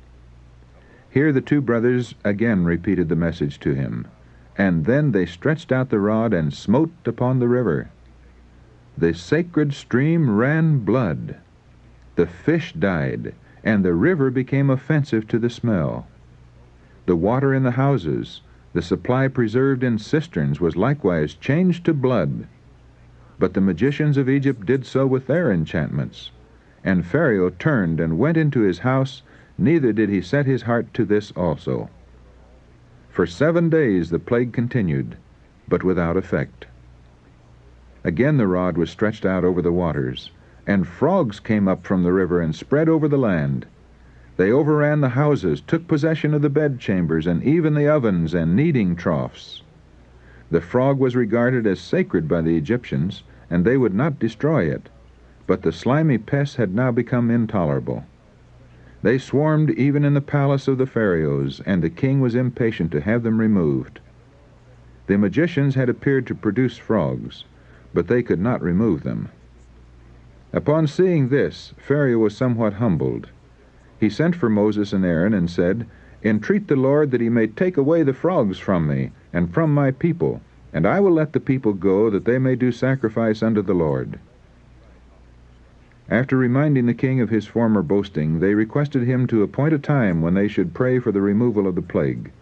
Here 1.08 1.32
the 1.32 1.40
two 1.40 1.62
brothers 1.62 2.14
again 2.24 2.64
repeated 2.64 3.08
the 3.08 3.16
message 3.16 3.58
to 3.60 3.72
him, 3.72 4.06
and 4.58 4.84
then 4.84 5.12
they 5.12 5.24
stretched 5.24 5.72
out 5.72 5.88
the 5.88 5.98
rod 5.98 6.34
and 6.34 6.52
smote 6.52 6.92
upon 7.06 7.38
the 7.38 7.48
river. 7.48 7.88
The 8.98 9.14
sacred 9.14 9.72
stream 9.72 10.36
ran 10.36 10.80
blood. 10.80 11.36
The 12.16 12.26
fish 12.26 12.74
died, 12.74 13.34
and 13.64 13.82
the 13.82 13.94
river 13.94 14.30
became 14.30 14.68
offensive 14.68 15.26
to 15.28 15.38
the 15.38 15.48
smell. 15.48 16.06
The 17.06 17.16
water 17.16 17.54
in 17.54 17.62
the 17.62 17.70
houses, 17.72 18.42
the 18.72 18.82
supply 18.82 19.28
preserved 19.28 19.82
in 19.82 19.98
cisterns, 19.98 20.60
was 20.60 20.76
likewise 20.76 21.34
changed 21.34 21.84
to 21.84 21.94
blood. 21.94 22.46
But 23.38 23.54
the 23.54 23.60
magicians 23.60 24.16
of 24.16 24.28
Egypt 24.28 24.66
did 24.66 24.86
so 24.86 25.06
with 25.06 25.26
their 25.26 25.50
enchantments. 25.50 26.30
And 26.84 27.04
Pharaoh 27.06 27.50
turned 27.50 28.00
and 28.00 28.18
went 28.18 28.36
into 28.36 28.60
his 28.60 28.80
house, 28.80 29.22
neither 29.58 29.92
did 29.92 30.08
he 30.08 30.20
set 30.20 30.46
his 30.46 30.62
heart 30.62 30.92
to 30.94 31.04
this 31.04 31.30
also. 31.32 31.90
For 33.10 33.26
seven 33.26 33.68
days 33.68 34.10
the 34.10 34.18
plague 34.18 34.52
continued, 34.52 35.16
but 35.68 35.84
without 35.84 36.16
effect. 36.16 36.66
Again 38.04 38.36
the 38.36 38.46
rod 38.46 38.76
was 38.76 38.90
stretched 38.90 39.26
out 39.26 39.44
over 39.44 39.62
the 39.62 39.72
waters 39.72 40.30
and 40.66 40.86
frogs 40.86 41.40
came 41.40 41.66
up 41.66 41.84
from 41.84 42.02
the 42.02 42.12
river 42.12 42.40
and 42.40 42.54
spread 42.54 42.88
over 42.88 43.08
the 43.08 43.18
land. 43.18 43.66
They 44.42 44.50
overran 44.50 45.02
the 45.02 45.10
houses, 45.10 45.60
took 45.60 45.86
possession 45.86 46.34
of 46.34 46.42
the 46.42 46.50
bedchambers, 46.50 47.28
and 47.28 47.44
even 47.44 47.74
the 47.74 47.86
ovens 47.86 48.34
and 48.34 48.56
kneading 48.56 48.96
troughs. 48.96 49.62
The 50.50 50.60
frog 50.60 50.98
was 50.98 51.14
regarded 51.14 51.64
as 51.64 51.78
sacred 51.78 52.26
by 52.26 52.40
the 52.40 52.56
Egyptians, 52.56 53.22
and 53.48 53.64
they 53.64 53.76
would 53.76 53.94
not 53.94 54.18
destroy 54.18 54.64
it. 54.64 54.88
But 55.46 55.62
the 55.62 55.70
slimy 55.70 56.18
pests 56.18 56.56
had 56.56 56.74
now 56.74 56.90
become 56.90 57.30
intolerable. 57.30 58.04
They 59.00 59.16
swarmed 59.16 59.70
even 59.70 60.04
in 60.04 60.14
the 60.14 60.20
palace 60.20 60.66
of 60.66 60.76
the 60.76 60.86
Pharaohs, 60.86 61.60
and 61.64 61.80
the 61.80 61.88
king 61.88 62.20
was 62.20 62.34
impatient 62.34 62.90
to 62.90 63.00
have 63.00 63.22
them 63.22 63.38
removed. 63.38 64.00
The 65.06 65.18
magicians 65.18 65.76
had 65.76 65.88
appeared 65.88 66.26
to 66.26 66.34
produce 66.34 66.76
frogs, 66.76 67.44
but 67.94 68.08
they 68.08 68.24
could 68.24 68.40
not 68.40 68.60
remove 68.60 69.04
them. 69.04 69.28
Upon 70.52 70.88
seeing 70.88 71.28
this, 71.28 71.74
Pharaoh 71.78 72.18
was 72.18 72.36
somewhat 72.36 72.72
humbled. 72.72 73.28
He 74.02 74.10
sent 74.10 74.34
for 74.34 74.50
Moses 74.50 74.92
and 74.92 75.04
Aaron 75.04 75.32
and 75.32 75.48
said, 75.48 75.86
Entreat 76.24 76.66
the 76.66 76.74
Lord 76.74 77.12
that 77.12 77.20
he 77.20 77.28
may 77.28 77.46
take 77.46 77.76
away 77.76 78.02
the 78.02 78.12
frogs 78.12 78.58
from 78.58 78.88
me 78.88 79.12
and 79.32 79.54
from 79.54 79.72
my 79.72 79.92
people, 79.92 80.40
and 80.72 80.84
I 80.84 80.98
will 80.98 81.12
let 81.12 81.32
the 81.32 81.38
people 81.38 81.72
go 81.72 82.10
that 82.10 82.24
they 82.24 82.40
may 82.40 82.56
do 82.56 82.72
sacrifice 82.72 83.44
unto 83.44 83.62
the 83.62 83.74
Lord. 83.74 84.18
After 86.08 86.36
reminding 86.36 86.86
the 86.86 86.94
king 86.94 87.20
of 87.20 87.30
his 87.30 87.46
former 87.46 87.80
boasting, 87.80 88.40
they 88.40 88.54
requested 88.54 89.04
him 89.04 89.28
to 89.28 89.44
appoint 89.44 89.72
a 89.72 89.78
time 89.78 90.20
when 90.20 90.34
they 90.34 90.48
should 90.48 90.74
pray 90.74 90.98
for 90.98 91.12
the 91.12 91.22
removal 91.22 91.68
of 91.68 91.76
the 91.76 91.80
plague. 91.80 92.32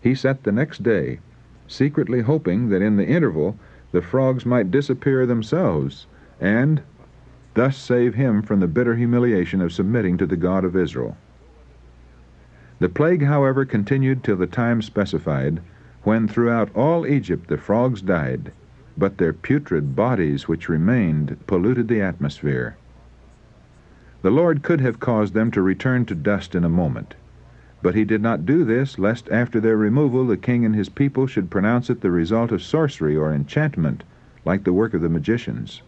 He 0.00 0.16
set 0.16 0.42
the 0.42 0.50
next 0.50 0.82
day, 0.82 1.20
secretly 1.68 2.22
hoping 2.22 2.70
that 2.70 2.82
in 2.82 2.96
the 2.96 3.06
interval 3.06 3.56
the 3.92 4.02
frogs 4.02 4.44
might 4.44 4.72
disappear 4.72 5.26
themselves, 5.26 6.08
and, 6.40 6.82
thus 7.56 7.76
save 7.76 8.14
him 8.14 8.42
from 8.42 8.60
the 8.60 8.68
bitter 8.68 8.94
humiliation 8.94 9.62
of 9.62 9.72
submitting 9.72 10.18
to 10.18 10.26
the 10.26 10.36
God 10.36 10.62
of 10.62 10.76
Israel. 10.76 11.16
The 12.78 12.90
plague, 12.90 13.24
however, 13.24 13.64
continued 13.64 14.22
till 14.22 14.36
the 14.36 14.46
time 14.46 14.82
specified, 14.82 15.62
when 16.02 16.28
throughout 16.28 16.70
all 16.76 17.06
Egypt 17.06 17.48
the 17.48 17.56
frogs 17.56 18.02
died, 18.02 18.52
but 18.96 19.16
their 19.16 19.32
putrid 19.32 19.96
bodies 19.96 20.46
which 20.46 20.68
remained 20.68 21.38
polluted 21.46 21.88
the 21.88 22.02
atmosphere. 22.02 22.76
The 24.22 24.30
Lord 24.30 24.62
could 24.62 24.82
have 24.82 25.00
caused 25.00 25.32
them 25.32 25.50
to 25.52 25.62
return 25.62 26.04
to 26.06 26.14
dust 26.14 26.54
in 26.54 26.62
a 26.64 26.68
moment, 26.68 27.16
But 27.82 27.94
he 27.94 28.04
did 28.04 28.20
not 28.20 28.44
do 28.44 28.64
this, 28.64 28.98
lest 28.98 29.30
after 29.30 29.60
their 29.60 29.76
removal 29.76 30.26
the 30.26 30.36
king 30.36 30.64
and 30.64 30.74
his 30.74 30.90
people 30.90 31.26
should 31.26 31.50
pronounce 31.50 31.88
it 31.88 32.02
the 32.02 32.10
result 32.10 32.52
of 32.52 32.62
sorcery 32.62 33.16
or 33.16 33.32
enchantment, 33.32 34.04
like 34.44 34.64
the 34.64 34.72
work 34.74 34.92
of 34.92 35.00
the 35.00 35.08
magicians. 35.08 35.82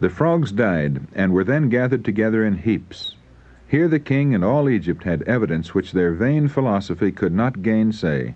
The 0.00 0.10
frogs 0.10 0.52
died, 0.52 1.00
and 1.14 1.32
were 1.32 1.44
then 1.44 1.68
gathered 1.68 2.04
together 2.04 2.44
in 2.44 2.58
heaps. 2.58 3.16
Here 3.66 3.88
the 3.88 3.98
king 3.98 4.34
and 4.34 4.44
all 4.44 4.68
Egypt 4.68 5.04
had 5.04 5.22
evidence 5.22 5.74
which 5.74 5.92
their 5.92 6.12
vain 6.12 6.46
philosophy 6.46 7.10
could 7.10 7.34
not 7.34 7.62
gainsay, 7.62 8.34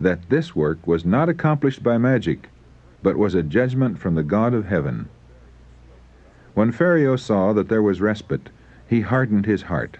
that 0.00 0.28
this 0.30 0.54
work 0.54 0.86
was 0.86 1.04
not 1.04 1.28
accomplished 1.28 1.82
by 1.82 1.98
magic, 1.98 2.48
but 3.02 3.16
was 3.16 3.34
a 3.34 3.42
judgment 3.42 3.98
from 3.98 4.14
the 4.14 4.22
God 4.22 4.54
of 4.54 4.66
heaven. 4.66 5.08
When 6.54 6.72
Pharaoh 6.72 7.16
saw 7.16 7.52
that 7.54 7.68
there 7.68 7.82
was 7.82 8.00
respite, 8.00 8.50
he 8.86 9.00
hardened 9.00 9.46
his 9.46 9.62
heart. 9.62 9.98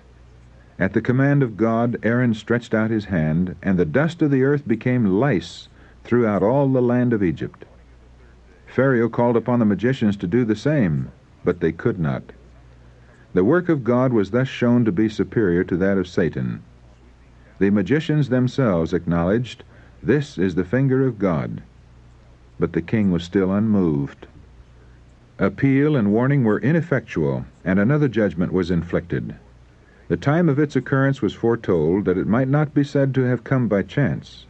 At 0.78 0.92
the 0.92 1.02
command 1.02 1.42
of 1.42 1.56
God, 1.56 1.98
Aaron 2.02 2.34
stretched 2.34 2.72
out 2.72 2.90
his 2.90 3.06
hand, 3.06 3.56
and 3.62 3.78
the 3.78 3.84
dust 3.84 4.22
of 4.22 4.30
the 4.30 4.44
earth 4.44 4.66
became 4.66 5.04
lice 5.04 5.68
throughout 6.04 6.42
all 6.42 6.68
the 6.68 6.80
land 6.80 7.12
of 7.12 7.22
Egypt. 7.22 7.64
Pharaoh 8.70 9.09
called 9.09 9.37
upon 9.37 9.59
the 9.59 9.64
magicians 9.64 10.16
to 10.18 10.28
do 10.28 10.44
the 10.44 10.54
same, 10.54 11.09
but 11.44 11.59
they 11.59 11.72
could 11.72 11.98
not. 11.98 12.22
The 13.35 13.44
work 13.44 13.68
of 13.68 13.83
God 13.83 14.12
was 14.12 14.30
thus 14.30 14.46
shown 14.46 14.85
to 14.85 14.92
be 14.92 15.09
superior 15.09 15.64
to 15.64 15.76
that 15.76 15.98
of 15.98 16.06
Satan. 16.06 16.62
The 17.59 17.70
magicians 17.70 18.28
themselves 18.28 18.94
acknowledged, 18.94 19.64
This 20.02 20.38
is 20.38 20.54
the 20.54 20.64
finger 20.64 21.06
of 21.06 21.18
God. 21.18 21.62
But 22.59 22.72
the 22.72 22.80
king 22.80 23.11
was 23.11 23.24
still 23.24 23.52
unmoved. 23.52 24.28
Appeal 25.38 25.96
and 25.96 26.12
warning 26.12 26.44
were 26.44 26.61
ineffectual, 26.61 27.46
and 27.64 27.78
another 27.78 28.09
judgment 28.09 28.52
was 28.52 28.70
inflicted. 28.70 29.35
The 30.09 30.16
time 30.16 30.48
of 30.48 30.59
its 30.59 30.76
occurrence 30.76 31.20
was 31.20 31.35
foretold 31.35 32.04
that 32.04 32.18
it 32.18 32.26
might 32.26 32.48
not 32.48 32.72
be 32.72 32.85
said 32.85 33.14
to 33.14 33.22
have 33.22 33.42
come 33.42 33.66
by 33.66 33.83
chance. 33.83 34.46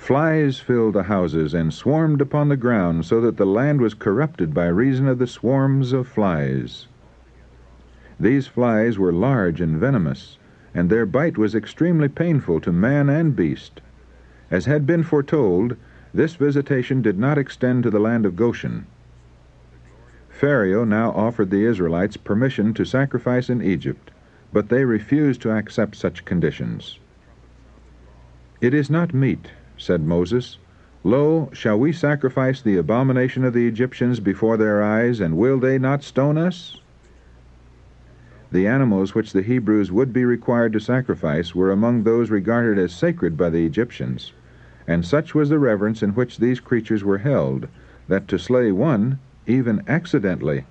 Flies 0.00 0.58
filled 0.58 0.94
the 0.94 1.04
houses 1.04 1.52
and 1.52 1.74
swarmed 1.74 2.22
upon 2.22 2.48
the 2.48 2.56
ground, 2.56 3.04
so 3.04 3.20
that 3.20 3.36
the 3.36 3.44
land 3.44 3.82
was 3.82 3.92
corrupted 3.92 4.54
by 4.54 4.66
reason 4.66 5.06
of 5.06 5.18
the 5.18 5.26
swarms 5.26 5.92
of 5.92 6.08
flies. 6.08 6.88
These 8.18 8.46
flies 8.46 8.98
were 8.98 9.12
large 9.12 9.60
and 9.60 9.76
venomous, 9.76 10.38
and 10.74 10.88
their 10.88 11.04
bite 11.04 11.36
was 11.36 11.54
extremely 11.54 12.08
painful 12.08 12.60
to 12.62 12.72
man 12.72 13.10
and 13.10 13.36
beast. 13.36 13.82
As 14.50 14.64
had 14.64 14.86
been 14.86 15.02
foretold, 15.02 15.76
this 16.14 16.34
visitation 16.34 17.02
did 17.02 17.18
not 17.18 17.36
extend 17.36 17.82
to 17.82 17.90
the 17.90 18.00
land 18.00 18.24
of 18.24 18.34
Goshen. 18.34 18.86
Pharaoh 20.30 20.84
now 20.84 21.10
offered 21.10 21.50
the 21.50 21.66
Israelites 21.66 22.16
permission 22.16 22.72
to 22.72 22.86
sacrifice 22.86 23.50
in 23.50 23.60
Egypt, 23.62 24.10
but 24.50 24.70
they 24.70 24.86
refused 24.86 25.42
to 25.42 25.52
accept 25.52 25.94
such 25.94 26.24
conditions. 26.24 26.98
It 28.62 28.72
is 28.72 28.88
not 28.88 29.12
meet, 29.12 29.50
said 29.80 30.02
Moses. 30.02 30.58
Lo, 31.02 31.48
shall 31.52 31.78
we 31.78 31.92
sacrifice 31.92 32.62
the 32.62 32.76
abomination 32.76 33.44
of 33.44 33.54
the 33.54 33.66
Egyptians 33.66 34.20
before 34.20 34.56
their 34.56 34.82
eyes, 34.82 35.18
and 35.18 35.36
will 35.36 35.58
they 35.58 35.78
not 35.78 36.04
stone 36.04 36.38
us? 36.38 36.76
The 38.52 38.66
animals 38.66 39.14
which 39.14 39.32
the 39.32 39.42
Hebrews 39.42 39.90
would 39.90 40.12
be 40.12 40.24
required 40.24 40.72
to 40.74 40.80
sacrifice 40.80 41.54
were 41.54 41.72
among 41.72 42.04
those 42.04 42.30
regarded 42.30 42.78
as 42.78 42.92
sacred 42.92 43.36
by 43.36 43.50
the 43.50 43.66
Egyptians, 43.66 44.32
and 44.86 45.04
such 45.04 45.34
was 45.34 45.48
the 45.48 45.58
reverence 45.58 46.02
in 46.02 46.10
which 46.10 46.38
these 46.38 46.60
creatures 46.60 47.02
were 47.02 47.18
held, 47.18 47.66
that 48.08 48.28
to 48.28 48.38
slay 48.38 48.70
one 48.70 49.18
even 49.46 49.82
accidentally, 49.88 50.64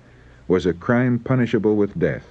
was 0.48 0.66
a 0.66 0.72
crime 0.72 1.18
punishable 1.18 1.76
with 1.76 1.98
death. 1.98 2.26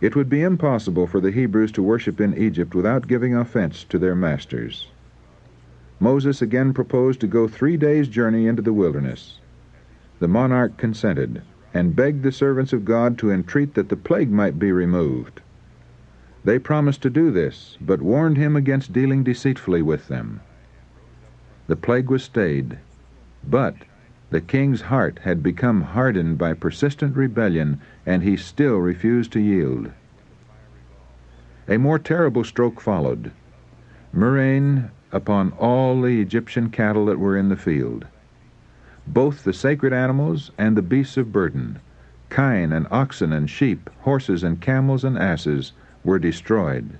It 0.00 0.14
would 0.14 0.28
be 0.28 0.42
impossible 0.42 1.06
for 1.06 1.20
the 1.20 1.30
Hebrews 1.30 1.72
to 1.72 1.82
worship 1.82 2.20
in 2.20 2.36
Egypt 2.36 2.74
without 2.74 3.08
giving 3.08 3.34
offense 3.34 3.84
to 3.84 3.98
their 3.98 4.14
masters. 4.14 4.88
Moses 6.00 6.40
again 6.40 6.72
proposed 6.72 7.20
to 7.20 7.26
go 7.26 7.48
three 7.48 7.76
days' 7.76 8.08
journey 8.08 8.46
into 8.46 8.62
the 8.62 8.72
wilderness. 8.72 9.40
The 10.20 10.28
monarch 10.28 10.76
consented, 10.76 11.42
and 11.74 11.96
begged 11.96 12.22
the 12.22 12.32
servants 12.32 12.72
of 12.72 12.84
God 12.84 13.18
to 13.18 13.30
entreat 13.30 13.74
that 13.74 13.88
the 13.88 13.96
plague 13.96 14.30
might 14.30 14.58
be 14.58 14.72
removed. 14.72 15.40
They 16.44 16.58
promised 16.58 17.02
to 17.02 17.10
do 17.10 17.30
this, 17.30 17.76
but 17.80 18.00
warned 18.00 18.36
him 18.36 18.56
against 18.56 18.92
dealing 18.92 19.24
deceitfully 19.24 19.82
with 19.82 20.08
them. 20.08 20.40
The 21.66 21.76
plague 21.76 22.10
was 22.10 22.22
stayed, 22.22 22.78
but 23.44 23.74
the 24.30 24.40
king's 24.40 24.82
heart 24.82 25.20
had 25.24 25.42
become 25.42 25.82
hardened 25.82 26.38
by 26.38 26.54
persistent 26.54 27.16
rebellion, 27.16 27.80
and 28.06 28.22
he 28.22 28.36
still 28.36 28.76
refused 28.76 29.32
to 29.32 29.40
yield. 29.40 29.90
A 31.68 31.76
more 31.76 31.98
terrible 31.98 32.44
stroke 32.44 32.80
followed. 32.80 33.32
Murrain 34.12 34.90
upon 35.12 35.52
all 35.52 36.00
the 36.00 36.20
Egyptian 36.20 36.70
cattle 36.70 37.06
that 37.06 37.18
were 37.18 37.36
in 37.36 37.48
the 37.48 37.56
field. 37.56 38.06
Both 39.06 39.44
the 39.44 39.52
sacred 39.52 39.92
animals 39.92 40.50
and 40.58 40.76
the 40.76 40.82
beasts 40.82 41.16
of 41.16 41.32
burden, 41.32 41.78
kine 42.28 42.72
and 42.72 42.86
oxen 42.90 43.32
and 43.32 43.48
sheep, 43.48 43.88
horses 44.00 44.42
and 44.42 44.60
camels 44.60 45.04
and 45.04 45.18
asses, 45.18 45.72
were 46.04 46.18
destroyed. 46.18 46.98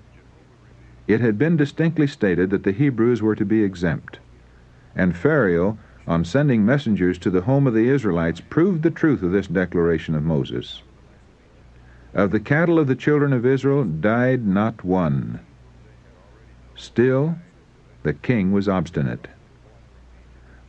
It 1.07 1.21
had 1.21 1.39
been 1.39 1.57
distinctly 1.57 2.07
stated 2.07 2.51
that 2.51 2.65
the 2.65 2.73
Hebrews 2.73 3.23
were 3.23 3.37
to 3.37 3.45
be 3.45 3.63
exempt, 3.63 4.19
and 4.95 5.17
Pharaoh 5.17 5.79
on 6.09 6.25
sending 6.25 6.65
messengers 6.65 7.19
to 7.19 7.31
the 7.31 7.43
home 7.43 7.67
of 7.67 7.75
the 7.75 7.89
Israelites, 7.89 8.41
proved 8.41 8.83
the 8.83 8.91
truth 8.91 9.23
of 9.23 9.31
this 9.31 9.47
declaration 9.47 10.15
of 10.15 10.23
Moses. 10.23 10.83
Of 12.15 12.31
the 12.31 12.41
cattle 12.41 12.79
of 12.79 12.87
the 12.87 12.97
children 12.97 13.35
of 13.35 13.45
Israel 13.45 13.85
died 13.85 14.47
not 14.47 14.83
one. 14.83 15.41
Still, 16.75 17.37
the 18.03 18.15
king 18.15 18.53
was 18.53 18.69
obstinate. 18.69 19.29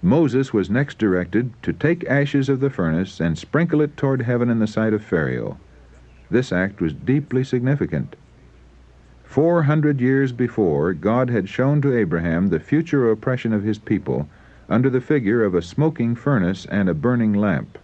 Moses 0.02 0.54
was 0.54 0.70
next 0.70 0.98
directed 0.98 1.52
to 1.62 1.74
take 1.74 2.06
ashes 2.06 2.48
of 2.48 2.62
the 2.62 2.70
furnace 2.70 3.20
and 3.20 3.38
sprinkle 3.38 3.82
it 3.82 3.98
toward 3.98 4.22
heaven 4.22 4.50
in 4.50 4.60
the 4.60 4.68
sight 4.68 4.94
of 4.94 5.04
Pharaoh. 5.04 5.58
This 6.32 6.52
act 6.52 6.80
was 6.80 6.94
deeply 6.94 7.44
significant. 7.44 8.16
Four 9.24 9.64
hundred 9.64 10.00
years 10.00 10.32
before, 10.32 10.94
God 10.94 11.30
had 11.30 11.50
shown 11.50 11.82
to 11.82 11.96
Abraham 11.96 12.48
the 12.48 12.60
future 12.60 13.12
oppression 13.12 13.54
of 13.54 13.64
his 13.64 13.78
people 13.78 14.28
under 14.70 14.90
the 14.90 15.02
figure 15.02 15.44
of 15.44 15.54
a 15.54 15.62
smoking 15.62 16.16
furnace 16.16 16.66
and 16.66 16.88
a 16.88 16.94
burning 16.94 17.34
lamp. 17.34 17.78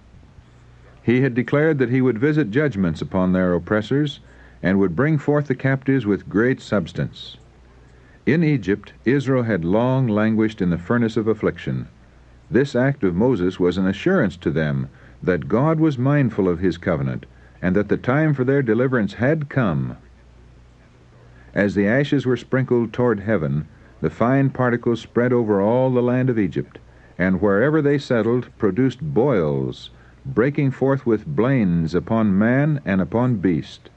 He 1.04 1.22
had 1.22 1.36
declared 1.36 1.78
that 1.80 1.92
he 1.92 2.02
would 2.02 2.18
visit 2.18 2.50
judgments 2.50 3.02
upon 3.02 3.34
their 3.34 3.54
oppressors 3.54 4.22
and 4.64 4.80
would 4.80 4.96
bring 4.96 5.18
forth 5.18 5.48
the 5.48 5.56
captives 5.56 6.06
with 6.06 6.30
great 6.30 6.62
substance. 6.62 7.38
In 8.26 8.44
Egypt, 8.44 8.94
Israel 9.06 9.44
had 9.44 9.64
long 9.64 10.08
languished 10.08 10.60
in 10.60 10.72
the 10.72 10.80
furnace 10.80 11.16
of 11.16 11.28
affliction. 11.28 11.88
This 12.50 12.76
act 12.76 13.04
of 13.04 13.16
Moses 13.16 13.60
was 13.60 13.78
an 13.78 13.86
assurance 13.86 14.36
to 14.38 14.50
them 14.50 14.88
that 15.22 15.48
God 15.48 15.80
was 15.80 16.00
mindful 16.00 16.50
of 16.50 16.60
his 16.60 16.78
covenant 16.78 17.28
and 17.62 17.76
that 17.76 17.88
the 17.88 17.98
time 17.98 18.34
for 18.34 18.44
their 18.44 18.64
deliverance 18.64 19.14
had 19.14 19.48
come. 19.48 19.98
As 21.54 21.76
the 21.76 21.88
ashes 21.88 22.26
were 22.26 22.36
sprinkled 22.36 22.94
toward 22.94 23.20
heaven, 23.20 23.68
the 24.02 24.10
fine 24.10 24.50
particles 24.50 25.02
spread 25.02 25.32
over 25.32 25.62
all 25.62 25.92
the 25.92 26.02
land 26.02 26.30
of 26.30 26.40
Egypt, 26.40 26.80
and 27.18 27.42
wherever 27.42 27.82
they 27.82 27.98
settled 28.00 28.50
produced 28.58 29.02
boils, 29.02 29.92
breaking 30.26 30.72
forth 30.72 31.06
with 31.06 31.28
blains 31.28 31.94
upon 31.94 32.38
man 32.38 32.82
and 32.86 33.02
upon 33.02 33.36
beast. 33.36 33.90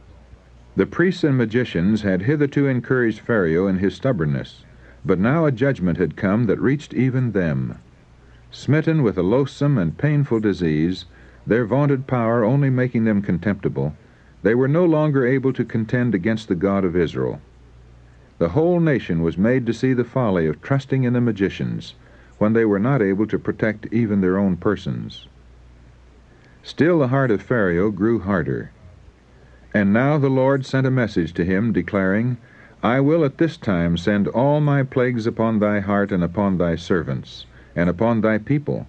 The 0.78 0.86
priests 0.86 1.24
and 1.24 1.36
magicians 1.36 2.02
had 2.02 2.22
hitherto 2.22 2.68
encouraged 2.68 3.18
Pharaoh 3.18 3.66
in 3.66 3.78
his 3.78 3.96
stubbornness, 3.96 4.62
but 5.04 5.18
now 5.18 5.44
a 5.44 5.50
judgment 5.50 5.98
had 5.98 6.14
come 6.14 6.44
that 6.44 6.60
reached 6.60 6.94
even 6.94 7.32
them. 7.32 7.78
Smitten 8.52 9.02
with 9.02 9.18
a 9.18 9.24
loathsome 9.24 9.76
and 9.76 9.98
painful 9.98 10.38
disease, 10.38 11.06
their 11.44 11.64
vaunted 11.64 12.06
power 12.06 12.44
only 12.44 12.70
making 12.70 13.02
them 13.02 13.22
contemptible, 13.22 13.96
they 14.44 14.54
were 14.54 14.68
no 14.68 14.84
longer 14.84 15.26
able 15.26 15.52
to 15.54 15.64
contend 15.64 16.14
against 16.14 16.46
the 16.46 16.54
God 16.54 16.84
of 16.84 16.94
Israel. 16.94 17.40
The 18.38 18.50
whole 18.50 18.78
nation 18.78 19.22
was 19.22 19.36
made 19.36 19.66
to 19.66 19.74
see 19.74 19.94
the 19.94 20.04
folly 20.04 20.46
of 20.46 20.62
trusting 20.62 21.02
in 21.02 21.12
the 21.12 21.20
magicians 21.20 21.96
when 22.38 22.52
they 22.52 22.64
were 22.64 22.78
not 22.78 23.02
able 23.02 23.26
to 23.26 23.38
protect 23.40 23.92
even 23.92 24.20
their 24.20 24.38
own 24.38 24.56
persons. 24.56 25.26
Still 26.62 27.00
the 27.00 27.08
heart 27.08 27.32
of 27.32 27.42
Pharaoh 27.42 27.90
grew 27.90 28.20
harder. 28.20 28.70
And 29.74 29.92
now 29.92 30.16
the 30.16 30.30
Lord 30.30 30.64
sent 30.64 30.86
a 30.86 30.90
message 30.90 31.34
to 31.34 31.44
him, 31.44 31.72
declaring, 31.72 32.38
I 32.82 33.00
will 33.00 33.24
at 33.24 33.38
this 33.38 33.56
time 33.56 33.96
send 33.96 34.28
all 34.28 34.60
my 34.60 34.82
plagues 34.82 35.26
upon 35.26 35.58
thy 35.58 35.80
heart 35.80 36.10
and 36.10 36.24
upon 36.24 36.58
thy 36.58 36.76
servants, 36.76 37.44
and 37.76 37.90
upon 37.90 38.20
thy 38.20 38.38
people, 38.38 38.86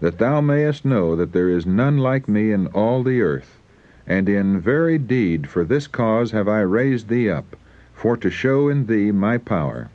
that 0.00 0.18
thou 0.18 0.40
mayest 0.40 0.84
know 0.84 1.14
that 1.16 1.32
there 1.32 1.48
is 1.48 1.64
none 1.64 1.98
like 1.98 2.28
me 2.28 2.50
in 2.50 2.66
all 2.68 3.02
the 3.02 3.22
earth, 3.22 3.60
and 4.06 4.28
in 4.28 4.60
very 4.60 4.98
deed 4.98 5.48
for 5.48 5.64
this 5.64 5.86
cause 5.86 6.32
have 6.32 6.48
I 6.48 6.60
raised 6.60 7.08
thee 7.08 7.30
up 7.30 7.56
for 7.94 8.16
to 8.16 8.30
show 8.30 8.68
in 8.68 8.86
thee 8.86 9.12
my 9.12 9.38
power. 9.38 9.90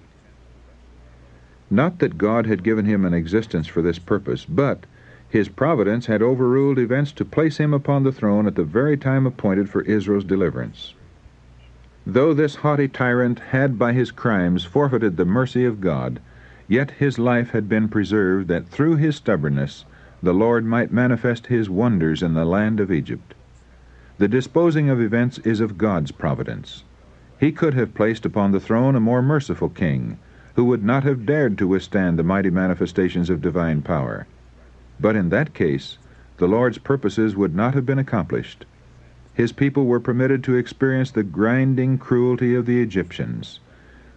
Not 1.70 2.00
that 2.00 2.18
God 2.18 2.46
had 2.46 2.64
given 2.64 2.86
him 2.86 3.06
an 3.06 3.14
existence 3.14 3.68
for 3.68 3.82
this 3.82 4.00
purpose, 4.00 4.46
but 4.46 4.86
his 5.32 5.48
providence 5.48 6.08
had 6.08 6.22
overruled 6.22 6.78
events 6.78 7.14
to 7.14 7.24
place 7.24 7.58
him 7.58 7.74
upon 7.74 8.04
the 8.04 8.12
throne 8.12 8.46
at 8.46 8.56
the 8.56 8.66
very 8.66 8.98
time 8.98 9.26
appointed 9.26 9.70
for 9.70 9.82
Israel's 9.84 10.26
deliverance. 10.26 10.94
Though 12.06 12.34
this 12.34 12.56
haughty 12.56 12.90
tyrant 12.90 13.40
had 13.40 13.80
by 13.80 13.94
his 13.94 14.12
crimes 14.12 14.66
forfeited 14.66 15.16
the 15.16 15.24
mercy 15.24 15.64
of 15.64 15.80
God, 15.80 16.20
yet 16.68 16.92
his 16.92 17.18
life 17.18 17.52
had 17.52 17.70
been 17.70 17.88
preserved 17.88 18.50
that 18.50 18.68
through 18.68 18.98
his 18.98 19.16
stubbornness 19.16 19.86
the 20.22 20.34
Lord 20.34 20.66
might 20.66 20.92
manifest 20.92 21.48
his 21.48 21.70
wonders 21.70 22.22
in 22.22 22.34
the 22.34 22.44
land 22.44 22.82
of 22.82 22.92
Egypt. 22.92 23.34
The 24.18 24.28
disposing 24.28 24.90
of 24.90 25.00
events 25.00 25.40
is 25.40 25.62
of 25.62 25.78
God's 25.78 26.12
providence. 26.12 26.84
He 27.40 27.54
could 27.54 27.74
have 27.74 27.94
placed 27.94 28.26
upon 28.26 28.52
the 28.52 28.60
throne 28.60 28.98
a 28.98 29.00
more 29.00 29.22
merciful 29.22 29.70
king, 29.70 30.20
who 30.56 30.66
would 30.66 30.84
not 30.84 31.06
have 31.06 31.26
dared 31.26 31.58
to 31.58 31.68
withstand 31.70 32.20
the 32.20 32.24
mighty 32.24 32.50
manifestations 32.50 33.30
of 33.30 33.42
divine 33.42 33.82
power. 33.82 34.28
But 35.02 35.16
in 35.16 35.30
that 35.30 35.56
case, 35.56 35.98
the 36.38 36.48
Lord's 36.48 36.78
purposes 36.78 37.36
would 37.36 37.56
not 37.56 37.74
have 37.74 37.88
been 37.88 37.98
accomplished. 37.98 38.66
His 39.34 39.52
people 39.52 39.88
were 39.88 40.00
permitted 40.00 40.44
to 40.44 40.56
experience 40.56 41.10
the 41.10 41.24
grinding 41.24 41.98
cruelty 41.98 42.54
of 42.54 42.68
the 42.68 42.80
Egyptians, 42.82 43.60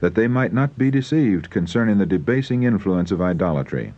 that 0.01 0.15
they 0.15 0.29
might 0.29 0.53
not 0.53 0.77
be 0.77 0.91
deceived 0.91 1.49
concerning 1.49 1.97
the 1.97 2.05
debasing 2.05 2.65
influence 2.65 3.11
of 3.11 3.23
idolatry. 3.23 3.95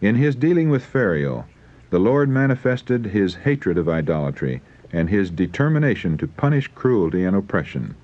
In 0.00 0.14
his 0.14 0.36
dealing 0.36 0.70
with 0.70 0.84
Pharaoh, 0.84 1.46
the 1.90 1.98
Lord 1.98 2.28
manifested 2.28 3.06
his 3.06 3.34
hatred 3.34 3.76
of 3.76 3.88
idolatry 3.88 4.62
and 4.92 5.10
his 5.10 5.30
determination 5.30 6.16
to 6.18 6.28
punish 6.28 6.68
cruelty 6.68 7.24
and 7.24 7.34
oppression. 7.34 7.96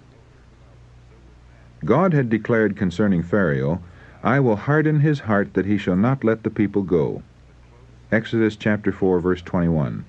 God 1.85 2.13
had 2.13 2.29
declared 2.29 2.77
concerning 2.77 3.23
Pharaoh, 3.23 3.81
I 4.25 4.41
will 4.41 4.57
harden 4.57 5.01
his 5.01 5.21
heart 5.21 5.55
that 5.55 5.67
he 5.67 5.79
shall 5.79 5.95
not 5.95 6.25
let 6.25 6.43
the 6.43 6.51
people 6.51 6.83
go. 6.83 7.23
Exodus 8.17 8.57
chapter 8.57 8.93
4 8.93 9.21
verse 9.21 9.43
21. 9.43 10.07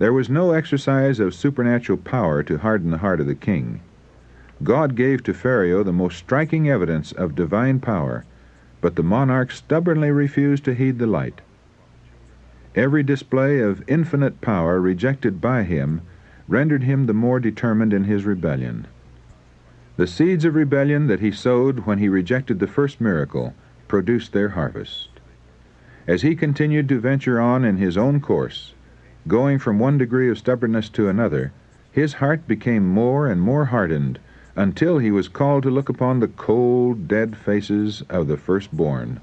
There 0.00 0.12
was 0.12 0.28
no 0.28 0.50
exercise 0.50 1.20
of 1.20 1.32
supernatural 1.32 1.98
power 1.98 2.42
to 2.42 2.58
harden 2.58 2.90
the 2.90 2.98
heart 2.98 3.20
of 3.20 3.28
the 3.28 3.36
king. 3.36 3.80
God 4.60 4.96
gave 4.96 5.22
to 5.22 5.32
Pharaoh 5.32 5.84
the 5.84 5.92
most 5.92 6.18
striking 6.18 6.68
evidence 6.68 7.12
of 7.12 7.36
divine 7.36 7.78
power, 7.78 8.24
but 8.80 8.96
the 8.96 9.04
monarch 9.04 9.52
stubbornly 9.52 10.10
refused 10.10 10.64
to 10.64 10.74
heed 10.74 10.98
the 10.98 11.06
light. 11.06 11.42
Every 12.74 13.04
display 13.04 13.60
of 13.60 13.84
infinite 13.86 14.40
power 14.40 14.80
rejected 14.80 15.40
by 15.40 15.62
him 15.62 16.00
rendered 16.48 16.82
him 16.82 17.06
the 17.06 17.14
more 17.14 17.38
determined 17.38 17.92
in 17.92 18.02
his 18.02 18.24
rebellion. 18.24 18.88
The 19.96 20.08
seeds 20.08 20.44
of 20.44 20.56
rebellion 20.56 21.06
that 21.06 21.20
he 21.20 21.30
sowed 21.30 21.86
when 21.86 21.98
he 21.98 22.08
rejected 22.08 22.58
the 22.58 22.66
first 22.66 23.00
miracle 23.00 23.54
produced 23.86 24.32
their 24.32 24.48
harvest. 24.48 25.13
As 26.06 26.20
he 26.20 26.36
continued 26.36 26.86
to 26.90 27.00
venture 27.00 27.40
on 27.40 27.64
in 27.64 27.78
his 27.78 27.96
own 27.96 28.20
course, 28.20 28.74
going 29.26 29.58
from 29.58 29.78
one 29.78 29.96
degree 29.96 30.28
of 30.28 30.36
stubbornness 30.36 30.90
to 30.90 31.08
another, 31.08 31.50
his 31.90 32.14
heart 32.14 32.46
became 32.46 32.86
more 32.86 33.26
and 33.26 33.40
more 33.40 33.64
hardened 33.64 34.18
until 34.54 34.98
he 34.98 35.10
was 35.10 35.28
called 35.28 35.62
to 35.62 35.70
look 35.70 35.88
upon 35.88 36.20
the 36.20 36.28
cold, 36.28 37.08
dead 37.08 37.36
faces 37.36 38.02
of 38.10 38.28
the 38.28 38.36
firstborn. 38.36 39.20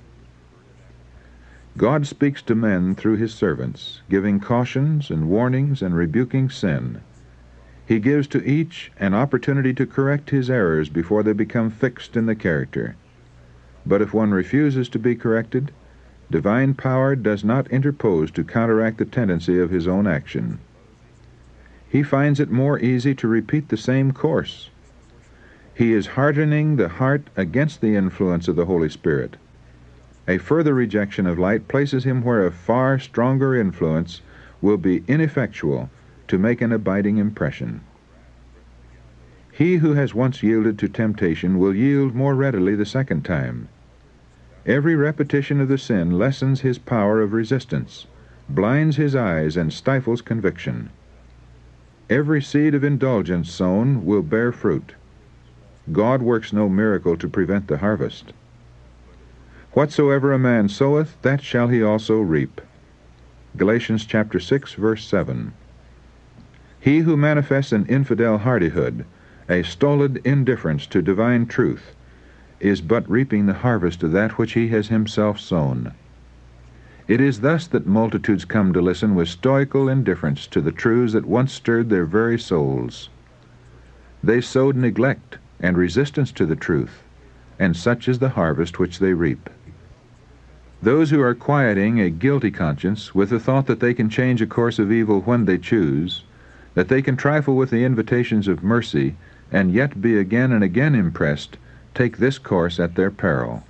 God 1.78 2.08
speaks 2.08 2.42
to 2.42 2.56
men 2.56 2.96
through 2.96 3.18
his 3.18 3.32
servants, 3.32 4.02
giving 4.10 4.40
cautions 4.40 5.12
and 5.12 5.30
warnings 5.30 5.84
and 5.84 5.96
rebuking 5.96 6.50
sin. 6.50 7.02
He 7.86 8.00
gives 8.00 8.28
to 8.30 8.44
each 8.44 8.92
an 9.00 9.14
opportunity 9.14 9.74
to 9.76 9.86
correct 9.86 10.32
his 10.32 10.50
errors 10.50 10.90
before 10.90 11.22
they 11.22 11.34
become 11.34 11.70
fixed 11.70 12.18
in 12.18 12.26
the 12.26 12.36
character. 12.36 12.96
But 13.86 14.02
if 14.02 14.16
one 14.16 14.32
refuses 14.32 14.90
to 14.90 14.98
be 15.00 15.16
corrected, 15.16 15.72
divine 16.32 16.74
power 16.74 17.16
does 17.16 17.44
not 17.44 17.70
interpose 17.70 18.32
to 18.32 18.44
counteract 18.44 18.98
the 18.98 19.06
tendency 19.06 19.60
of 19.60 19.70
his 19.70 19.88
own 19.88 20.08
action. 20.08 20.60
He 21.90 22.04
finds 22.04 22.40
it 22.40 22.50
more 22.50 22.80
easy 22.80 23.14
to 23.16 23.28
repeat 23.28 23.68
the 23.68 23.78
same 23.78 24.14
course. 24.14 24.70
He 25.76 25.94
is 25.94 26.16
hardening 26.16 26.78
the 26.78 26.88
heart 26.88 27.30
against 27.36 27.82
the 27.82 27.96
influence 27.96 28.48
of 28.48 28.56
the 28.56 28.66
Holy 28.66 28.90
Spirit. 28.90 29.36
A 30.28 30.38
further 30.38 30.74
rejection 30.74 31.28
of 31.28 31.38
light 31.38 31.68
places 31.68 32.06
him 32.06 32.24
where 32.24 32.46
a 32.46 32.52
far 32.52 32.98
stronger 32.98 33.56
influence 33.56 34.22
will 34.62 34.78
be 34.78 35.04
ineffectual 35.08 35.90
to 36.28 36.38
make 36.38 36.62
an 36.62 36.72
abiding 36.72 37.18
impression. 37.18 37.82
He 39.52 39.78
who 39.78 39.96
has 39.96 40.16
once 40.16 40.42
yielded 40.42 40.80
to 40.80 40.88
temptation 40.88 41.60
will 41.60 41.76
yield 41.76 42.16
more 42.16 42.36
readily 42.36 42.76
the 42.76 42.86
second 42.86 43.26
time. 43.26 43.68
Every 44.66 44.96
repetition 44.96 45.60
of 45.60 45.70
the 45.70 45.78
sin 45.80 46.20
lessens 46.20 46.62
his 46.62 46.78
power 46.78 47.20
of 47.22 47.34
resistance, 47.34 48.06
blinds 48.48 48.98
his 48.98 49.16
eyes, 49.16 49.58
and 49.58 49.74
stifles 49.74 50.22
conviction. 50.22 50.92
Every 52.12 52.42
seed 52.42 52.76
of 52.76 52.84
indulgence 52.84 53.50
sown 53.52 54.06
will 54.06 54.22
bear 54.22 54.52
fruit. 54.52 54.94
God 55.92 56.22
works 56.22 56.54
no 56.54 56.70
miracle 56.70 57.18
to 57.18 57.28
prevent 57.28 57.68
the 57.68 57.80
harvest. 57.80 58.34
Whatsoever 59.72 60.32
a 60.32 60.38
man 60.38 60.70
soweth, 60.70 61.20
that 61.24 61.42
shall 61.42 61.70
he 61.70 61.82
also 61.82 62.20
reap. 62.20 62.62
Galatians 63.58 64.06
chapter 64.06 64.40
6, 64.40 64.74
verse 64.74 65.06
7. 65.06 65.54
He 66.80 67.00
who 67.00 67.18
manifests 67.18 67.72
an 67.72 67.86
infidel 67.88 68.40
hardihood, 68.40 69.06
a 69.50 69.64
stolid 69.64 70.18
indifference 70.24 70.86
to 70.88 71.02
divine 71.02 71.48
truth, 71.48 71.96
is 72.62 72.80
but 72.80 73.10
reaping 73.10 73.46
the 73.46 73.54
harvest 73.54 74.04
of 74.04 74.12
that 74.12 74.38
which 74.38 74.54
he 74.54 74.70
has 74.70 74.88
himself 74.88 75.40
sown. 75.40 75.92
It 77.08 77.20
is 77.20 77.42
thus 77.42 77.68
that 77.68 77.88
multitudes 77.88 78.46
come 78.46 78.72
to 78.74 78.82
listen 78.82 79.16
with 79.16 79.28
stoical 79.28 79.90
indifference 79.90 80.48
to 80.48 80.62
the 80.62 80.72
truths 80.72 81.14
that 81.14 81.26
once 81.26 81.52
stirred 81.52 81.90
their 81.90 82.06
very 82.06 82.40
souls. 82.40 83.10
They 84.24 84.40
sowed 84.40 84.76
neglect 84.76 85.40
and 85.60 85.76
resistance 85.76 86.32
to 86.34 86.46
the 86.46 86.56
truth, 86.56 87.04
and 87.60 87.76
such 87.76 88.08
is 88.08 88.20
the 88.20 88.30
harvest 88.30 88.80
which 88.80 89.00
they 89.00 89.14
reap. 89.14 89.50
Those 90.82 91.10
who 91.10 91.22
are 91.22 91.36
quieting 91.36 92.00
a 92.00 92.10
guilty 92.10 92.50
conscience 92.50 93.14
with 93.14 93.30
the 93.30 93.40
thought 93.40 93.68
that 93.68 93.80
they 93.80 93.94
can 93.94 94.10
change 94.10 94.42
a 94.42 94.48
course 94.48 94.80
of 94.80 94.92
evil 94.92 95.22
when 95.22 95.46
they 95.46 95.58
choose, 95.58 96.24
that 96.76 96.88
they 96.88 97.02
can 97.02 97.18
trifle 97.18 97.56
with 97.56 97.72
the 97.72 97.84
invitations 97.84 98.48
of 98.48 98.64
mercy, 98.64 99.16
and 99.52 99.74
yet 99.74 100.02
be 100.02 100.18
again 100.18 100.52
and 100.52 100.64
again 100.64 100.96
impressed, 100.96 101.58
take 101.94 102.18
this 102.18 102.38
course 102.38 102.80
at 102.80 102.96
their 102.96 103.12
peril. 103.12 103.64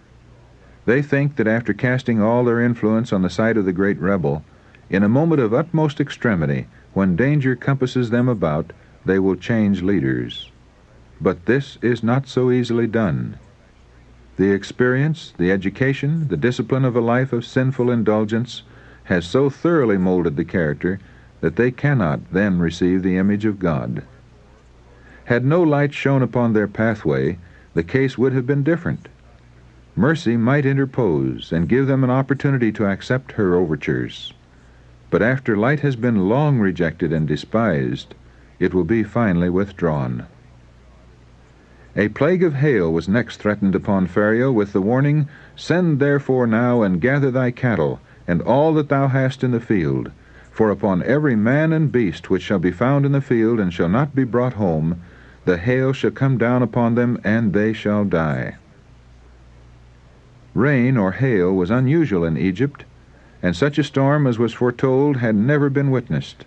They 0.86 1.02
think 1.02 1.36
that 1.36 1.48
after 1.48 1.74
casting 1.74 2.22
all 2.22 2.44
their 2.44 2.62
influence 2.62 3.14
on 3.14 3.22
the 3.22 3.30
side 3.30 3.58
of 3.58 3.66
the 3.66 3.74
great 3.74 4.00
rebel, 4.00 4.44
in 4.90 5.04
a 5.04 5.10
moment 5.10 5.42
of 5.42 5.54
utmost 5.54 6.02
extremity, 6.02 6.68
when 6.94 7.16
danger 7.16 7.56
compasses 7.56 8.10
them 8.10 8.28
about, 8.28 8.74
they 9.06 9.20
will 9.20 9.36
change 9.36 9.82
leaders. 9.82 10.52
But 11.20 11.46
this 11.46 11.78
is 11.82 12.04
not 12.04 12.28
so 12.28 12.52
easily 12.52 12.88
done. 12.88 13.38
The 14.38 14.52
experience, 14.52 15.34
the 15.38 15.52
education, 15.52 16.28
the 16.28 16.38
discipline 16.38 16.84
of 16.84 16.96
a 16.96 17.02
life 17.02 17.32
of 17.32 17.46
sinful 17.46 17.92
indulgence 17.92 18.64
has 19.06 19.26
so 19.26 19.50
thoroughly 19.50 19.98
molded 19.98 20.36
the 20.36 20.46
character 20.46 21.00
that 21.42 21.56
they 21.56 21.72
cannot 21.72 22.32
then 22.32 22.60
receive 22.60 23.04
the 23.04 23.18
image 23.18 23.46
of 23.46 23.60
God. 23.60 24.04
Had 25.26 25.46
no 25.46 25.62
light 25.62 25.94
shone 25.94 26.22
upon 26.22 26.54
their 26.54 26.68
pathway, 26.68 27.38
the 27.74 27.84
case 27.84 28.18
would 28.18 28.34
have 28.34 28.46
been 28.46 28.64
different. 28.64 29.08
Mercy 29.96 30.38
might 30.38 30.66
interpose 30.66 31.52
and 31.52 31.68
give 31.68 31.88
them 31.88 32.04
an 32.04 32.10
opportunity 32.10 32.72
to 32.72 32.86
accept 32.86 33.34
her 33.34 33.56
overtures. 33.56 34.34
But 35.10 35.22
after 35.22 35.58
light 35.58 35.82
has 35.82 35.96
been 35.96 36.30
long 36.30 36.60
rejected 36.60 37.12
and 37.12 37.28
despised, 37.28 38.16
it 38.60 38.74
will 38.74 38.86
be 38.86 39.04
finally 39.04 39.50
withdrawn. 39.50 40.26
A 41.96 42.08
plague 42.08 42.42
of 42.42 42.54
hail 42.56 42.92
was 42.92 43.10
next 43.10 43.38
threatened 43.38 43.76
upon 43.76 44.08
Pharaoh 44.08 44.52
with 44.52 44.72
the 44.72 44.82
warning, 44.82 45.28
Send 45.58 46.00
therefore 46.00 46.48
now 46.48 46.84
and 46.84 47.02
gather 47.02 47.32
thy 47.32 47.52
cattle, 47.52 48.00
and 48.26 48.42
all 48.42 48.74
that 48.76 48.88
thou 48.88 49.10
hast 49.10 49.44
in 49.44 49.52
the 49.52 49.60
field. 49.60 50.12
For 50.52 50.70
upon 50.70 51.04
every 51.04 51.36
man 51.36 51.74
and 51.74 51.92
beast 51.92 52.30
which 52.30 52.44
shall 52.44 52.60
be 52.60 52.72
found 52.72 53.06
in 53.06 53.12
the 53.12 53.20
field 53.20 53.60
and 53.60 53.74
shall 53.74 53.90
not 53.90 54.16
be 54.16 54.24
brought 54.24 54.54
home, 54.54 55.02
the 55.46 55.58
hail 55.58 55.92
shall 55.94 56.12
come 56.12 56.38
down 56.38 56.62
upon 56.62 56.96
them, 56.96 57.20
and 57.24 57.54
they 57.54 57.74
shall 57.74 58.06
die. 58.06 58.56
Rain 60.54 60.98
or 60.98 61.14
hail 61.14 61.54
was 61.56 61.72
unusual 61.72 62.24
in 62.24 62.38
Egypt, 62.38 62.84
and 63.42 63.56
such 63.56 63.78
a 63.78 63.84
storm 63.84 64.28
as 64.28 64.38
was 64.38 64.54
foretold 64.54 65.18
had 65.18 65.36
never 65.36 65.70
been 65.70 65.90
witnessed. 65.90 66.46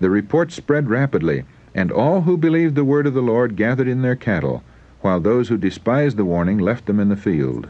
The 0.00 0.10
report 0.10 0.52
spread 0.52 0.90
rapidly, 0.90 1.44
and 1.74 1.90
all 1.90 2.22
who 2.22 2.36
believed 2.36 2.74
the 2.74 2.84
word 2.84 3.06
of 3.06 3.14
the 3.14 3.22
Lord 3.22 3.56
gathered 3.56 3.88
in 3.88 4.02
their 4.02 4.16
cattle, 4.16 4.62
while 5.00 5.20
those 5.20 5.48
who 5.48 5.56
despised 5.56 6.16
the 6.16 6.24
warning 6.24 6.58
left 6.58 6.86
them 6.86 7.00
in 7.00 7.08
the 7.08 7.16
field. 7.16 7.68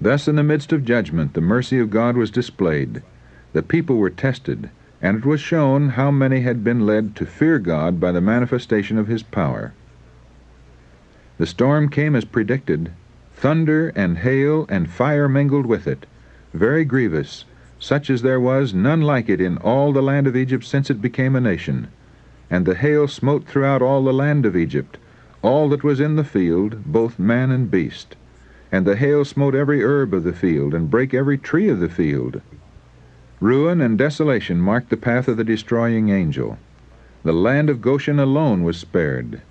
Thus, 0.00 0.28
in 0.28 0.36
the 0.36 0.42
midst 0.42 0.72
of 0.72 0.84
judgment, 0.84 1.34
the 1.34 1.40
mercy 1.40 1.78
of 1.78 1.90
God 1.90 2.16
was 2.16 2.30
displayed. 2.30 3.02
The 3.52 3.62
people 3.62 3.96
were 3.96 4.10
tested, 4.10 4.70
and 5.00 5.18
it 5.18 5.24
was 5.24 5.40
shown 5.40 5.90
how 5.90 6.10
many 6.10 6.40
had 6.40 6.64
been 6.64 6.84
led 6.84 7.14
to 7.14 7.24
fear 7.24 7.58
God 7.58 8.00
by 8.00 8.10
the 8.10 8.20
manifestation 8.20 8.98
of 8.98 9.06
His 9.06 9.22
power. 9.22 9.72
The 11.38 11.46
storm 11.46 11.88
came 11.88 12.16
as 12.16 12.24
predicted, 12.24 12.90
thunder 13.34 13.92
and 13.94 14.18
hail 14.18 14.66
and 14.68 14.90
fire 14.90 15.28
mingled 15.28 15.66
with 15.66 15.86
it, 15.86 16.06
very 16.52 16.84
grievous, 16.84 17.44
such 17.78 18.10
as 18.10 18.22
there 18.22 18.40
was 18.40 18.74
none 18.74 19.00
like 19.00 19.28
it 19.28 19.40
in 19.40 19.56
all 19.58 19.92
the 19.92 20.02
land 20.02 20.26
of 20.26 20.36
Egypt 20.36 20.64
since 20.64 20.90
it 20.90 21.00
became 21.00 21.36
a 21.36 21.40
nation. 21.40 21.88
and 22.50 22.66
the 22.66 22.74
hail 22.74 23.06
smote 23.06 23.44
throughout 23.44 23.82
all 23.82 24.02
the 24.02 24.12
land 24.12 24.46
of 24.46 24.56
Egypt, 24.56 24.96
all 25.42 25.68
that 25.68 25.84
was 25.84 26.00
in 26.00 26.16
the 26.16 26.24
field, 26.24 26.82
both 26.84 27.18
man 27.18 27.50
and 27.50 27.70
beast. 27.70 28.16
And 28.72 28.86
the 28.86 28.96
hail 28.96 29.24
smote 29.24 29.54
every 29.54 29.84
herb 29.84 30.12
of 30.12 30.24
the 30.24 30.32
field, 30.32 30.74
and 30.74 30.90
brake 30.90 31.14
every 31.14 31.38
tree 31.38 31.68
of 31.68 31.78
the 31.78 31.88
field. 31.88 32.40
Ruin 33.40 33.80
and 33.80 33.96
desolation 33.96 34.60
marked 34.60 34.90
the 34.90 34.96
path 34.96 35.28
of 35.28 35.36
the 35.36 35.44
destroying 35.44 36.08
angel. 36.08 36.58
The 37.22 37.32
land 37.32 37.70
of 37.70 37.80
Goshen 37.80 38.18
alone 38.18 38.64
was 38.64 38.76
spared. 38.76 39.42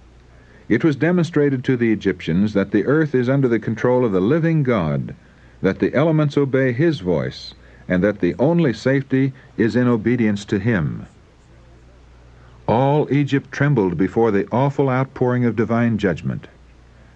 It 0.67 0.83
was 0.83 0.97
demonstrated 0.97 1.63
to 1.63 1.77
the 1.77 1.93
Egyptians 1.93 2.53
that 2.53 2.71
the 2.71 2.85
earth 2.85 3.15
is 3.15 3.29
under 3.29 3.47
the 3.47 3.59
control 3.59 4.03
of 4.03 4.11
the 4.11 4.19
living 4.19 4.63
God, 4.63 5.15
that 5.61 5.79
the 5.79 5.93
elements 5.93 6.37
obey 6.37 6.73
His 6.73 6.99
voice, 6.99 7.53
and 7.87 8.03
that 8.03 8.19
the 8.19 8.35
only 8.37 8.73
safety 8.73 9.31
is 9.55 9.77
in 9.77 9.87
obedience 9.87 10.43
to 10.45 10.59
Him. 10.59 11.05
All 12.67 13.07
Egypt 13.09 13.49
trembled 13.53 13.97
before 13.97 14.31
the 14.31 14.47
awful 14.51 14.89
outpouring 14.89 15.45
of 15.45 15.55
divine 15.55 15.97
judgment. 15.97 16.49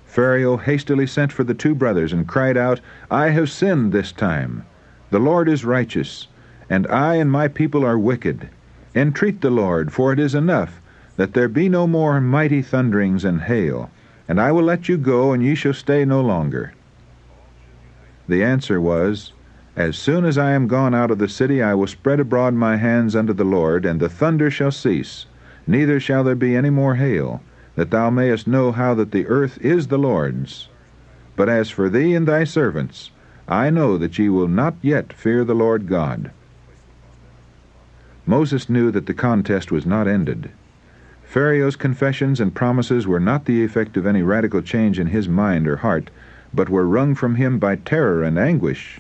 Pharaoh 0.06 0.56
hastily 0.56 1.08
sent 1.08 1.34
for 1.34 1.44
the 1.44 1.54
two 1.54 1.76
brothers 1.76 2.14
and 2.14 2.26
cried 2.26 2.56
out, 2.56 2.80
I 3.10 3.30
have 3.30 3.50
sinned 3.50 3.92
this 3.92 4.14
time. 4.14 4.64
The 5.10 5.20
Lord 5.20 5.50
is 5.50 5.66
righteous, 5.66 6.28
and 6.72 6.88
I 6.88 7.16
and 7.16 7.30
my 7.30 7.50
people 7.50 7.84
are 7.86 8.00
wicked. 8.00 8.48
Entreat 8.96 9.42
the 9.42 9.50
Lord, 9.50 9.92
for 9.92 10.14
it 10.14 10.20
is 10.20 10.34
enough 10.34 10.82
that 11.18 11.34
there 11.34 11.50
be 11.50 11.68
no 11.68 11.86
more 11.86 12.22
mighty 12.22 12.62
thunderings 12.62 13.26
and 13.26 13.42
hail, 13.42 13.90
and 14.26 14.40
I 14.40 14.54
will 14.54 14.64
let 14.64 14.88
you 14.88 14.98
go, 14.98 15.34
and 15.34 15.44
ye 15.44 15.54
shall 15.54 15.74
stay 15.74 16.06
no 16.06 16.22
longer. 16.22 16.72
The 18.26 18.42
answer 18.42 18.80
was, 18.80 19.34
As 19.76 19.98
soon 19.98 20.24
as 20.24 20.38
I 20.38 20.52
am 20.52 20.70
gone 20.70 20.96
out 20.96 21.12
of 21.12 21.18
the 21.18 21.28
city, 21.28 21.62
I 21.62 21.74
will 21.74 21.88
spread 21.88 22.22
abroad 22.22 22.54
my 22.54 22.78
hands 22.78 23.18
unto 23.18 23.34
the 23.34 23.44
Lord, 23.44 23.86
and 23.86 24.00
the 24.00 24.08
thunder 24.08 24.50
shall 24.50 24.72
cease, 24.72 25.26
neither 25.68 26.00
shall 26.00 26.24
there 26.24 26.36
be 26.36 26.56
any 26.56 26.70
more 26.70 26.96
hail, 26.96 27.42
that 27.76 27.92
thou 27.92 28.10
mayest 28.10 28.48
know 28.48 28.72
how 28.72 28.94
that 28.94 29.12
the 29.12 29.28
earth 29.28 29.58
is 29.60 29.88
the 29.88 30.00
Lord's. 30.00 30.70
But 31.36 31.50
as 31.50 31.70
for 31.70 31.90
thee 31.90 32.16
and 32.16 32.26
thy 32.26 32.46
servants, 32.46 33.12
I 33.46 33.70
know 33.70 33.98
that 33.98 34.18
ye 34.18 34.30
will 34.30 34.48
not 34.48 34.76
yet 34.82 35.12
fear 35.12 35.44
the 35.44 35.54
Lord 35.54 35.86
God. 35.86 36.32
Moses 38.26 38.70
knew 38.70 38.92
that 38.92 39.08
the 39.08 39.14
contest 39.14 39.72
was 39.72 39.86
not 39.86 40.08
ended. 40.08 40.50
Pharaoh's 41.24 41.76
confessions 41.76 42.40
and 42.40 42.54
promises 42.54 43.08
were 43.08 43.20
not 43.20 43.46
the 43.46 43.64
effect 43.64 43.98
of 43.98 44.06
any 44.06 44.22
radical 44.22 44.62
change 44.62 45.00
in 45.00 45.08
his 45.08 45.28
mind 45.28 45.68
or 45.68 45.78
heart, 45.78 46.10
but 46.54 46.70
were 46.70 46.88
wrung 46.88 47.16
from 47.16 47.36
him 47.36 47.58
by 47.58 47.76
terror 47.76 48.22
and 48.22 48.38
anguish. 48.38 49.00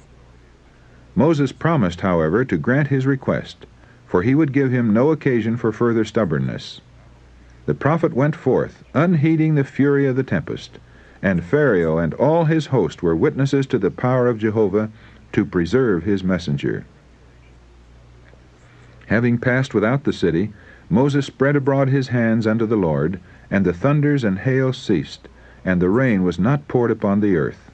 Moses 1.13 1.51
promised, 1.51 2.01
however, 2.01 2.45
to 2.45 2.57
grant 2.57 2.87
his 2.87 3.05
request, 3.05 3.65
for 4.07 4.23
he 4.23 4.33
would 4.33 4.53
give 4.53 4.71
him 4.71 4.93
no 4.93 5.11
occasion 5.11 5.57
for 5.57 5.71
further 5.71 6.05
stubbornness. 6.05 6.81
The 7.65 7.75
prophet 7.75 8.13
went 8.13 8.35
forth, 8.35 8.83
unheeding 8.93 9.55
the 9.55 9.63
fury 9.63 10.07
of 10.07 10.15
the 10.15 10.23
tempest, 10.23 10.79
and 11.21 11.43
Pharaoh 11.43 11.97
and 11.97 12.13
all 12.15 12.45
his 12.45 12.67
host 12.67 13.03
were 13.03 13.15
witnesses 13.15 13.67
to 13.67 13.77
the 13.77 13.91
power 13.91 14.27
of 14.27 14.39
Jehovah 14.39 14.89
to 15.33 15.45
preserve 15.45 16.03
his 16.03 16.23
messenger. 16.23 16.85
Having 19.11 19.39
passed 19.39 19.73
without 19.73 20.05
the 20.05 20.13
city, 20.13 20.53
Moses 20.89 21.25
spread 21.25 21.57
abroad 21.57 21.89
his 21.89 22.07
hands 22.15 22.47
unto 22.47 22.65
the 22.65 22.77
Lord, 22.77 23.19
and 23.49 23.65
the 23.65 23.73
thunders 23.73 24.23
and 24.23 24.39
hail 24.39 24.71
ceased, 24.71 25.27
and 25.65 25.81
the 25.81 25.89
rain 25.89 26.23
was 26.23 26.39
not 26.39 26.69
poured 26.69 26.91
upon 26.91 27.19
the 27.19 27.35
earth. 27.35 27.69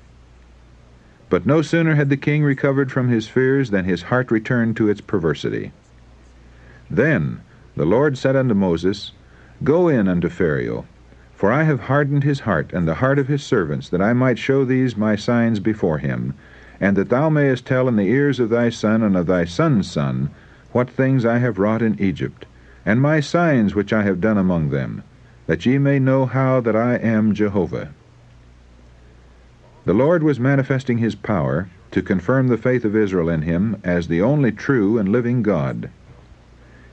But 1.30 1.46
no 1.46 1.62
sooner 1.62 1.94
had 1.94 2.10
the 2.10 2.18
king 2.18 2.44
recovered 2.44 2.92
from 2.92 3.10
his 3.10 3.28
fears 3.28 3.70
than 3.70 3.86
his 3.86 4.02
heart 4.10 4.32
returned 4.32 4.78
to 4.78 4.90
its 4.90 5.00
perversity. 5.00 5.74
Then 6.90 7.42
the 7.76 7.86
Lord 7.86 8.18
said 8.18 8.36
unto 8.36 8.56
Moses, 8.56 9.12
Go 9.64 9.88
in 9.90 10.08
unto 10.08 10.30
Pharaoh, 10.30 10.86
for 11.36 11.52
I 11.52 11.66
have 11.66 11.82
hardened 11.82 12.24
his 12.24 12.40
heart 12.40 12.74
and 12.74 12.88
the 12.88 12.96
heart 12.96 13.20
of 13.20 13.28
his 13.28 13.44
servants, 13.44 13.90
that 13.90 14.02
I 14.02 14.14
might 14.14 14.40
show 14.40 14.66
these 14.66 14.98
my 14.98 15.16
signs 15.16 15.60
before 15.60 16.00
him, 16.00 16.34
and 16.82 16.98
that 16.98 17.10
thou 17.10 17.30
mayest 17.30 17.68
tell 17.68 17.88
in 17.88 17.96
the 17.96 18.10
ears 18.10 18.40
of 18.40 18.50
thy 18.50 18.70
son 18.70 19.04
and 19.04 19.16
of 19.16 19.28
thy 19.28 19.46
son's 19.46 19.86
son 19.86 20.32
what 20.72 20.90
things 20.90 21.26
I 21.26 21.38
have 21.38 21.58
wrought 21.58 21.82
in 21.82 22.00
Egypt, 22.02 22.46
and 22.86 23.02
my 23.02 23.20
signs 23.20 23.76
which 23.76 23.94
I 23.94 24.04
have 24.04 24.22
done 24.22 24.38
among 24.38 24.70
them, 24.70 25.04
that 25.46 25.66
ye 25.66 25.78
may 25.78 26.00
know 26.00 26.26
how 26.26 26.60
that 26.62 26.76
I 26.76 26.96
am 26.96 27.34
Jehovah. 27.34 27.90
The 29.86 29.94
Lord 29.94 30.24
was 30.24 30.40
manifesting 30.40 30.98
his 30.98 31.16
power 31.16 31.70
to 31.92 32.02
confirm 32.02 32.48
the 32.48 32.58
faith 32.58 32.84
of 32.84 32.96
Israel 32.96 33.30
in 33.30 33.44
him 33.44 33.78
as 33.84 34.08
the 34.08 34.22
only 34.22 34.52
true 34.52 34.98
and 34.98 35.10
living 35.10 35.42
God. 35.42 35.90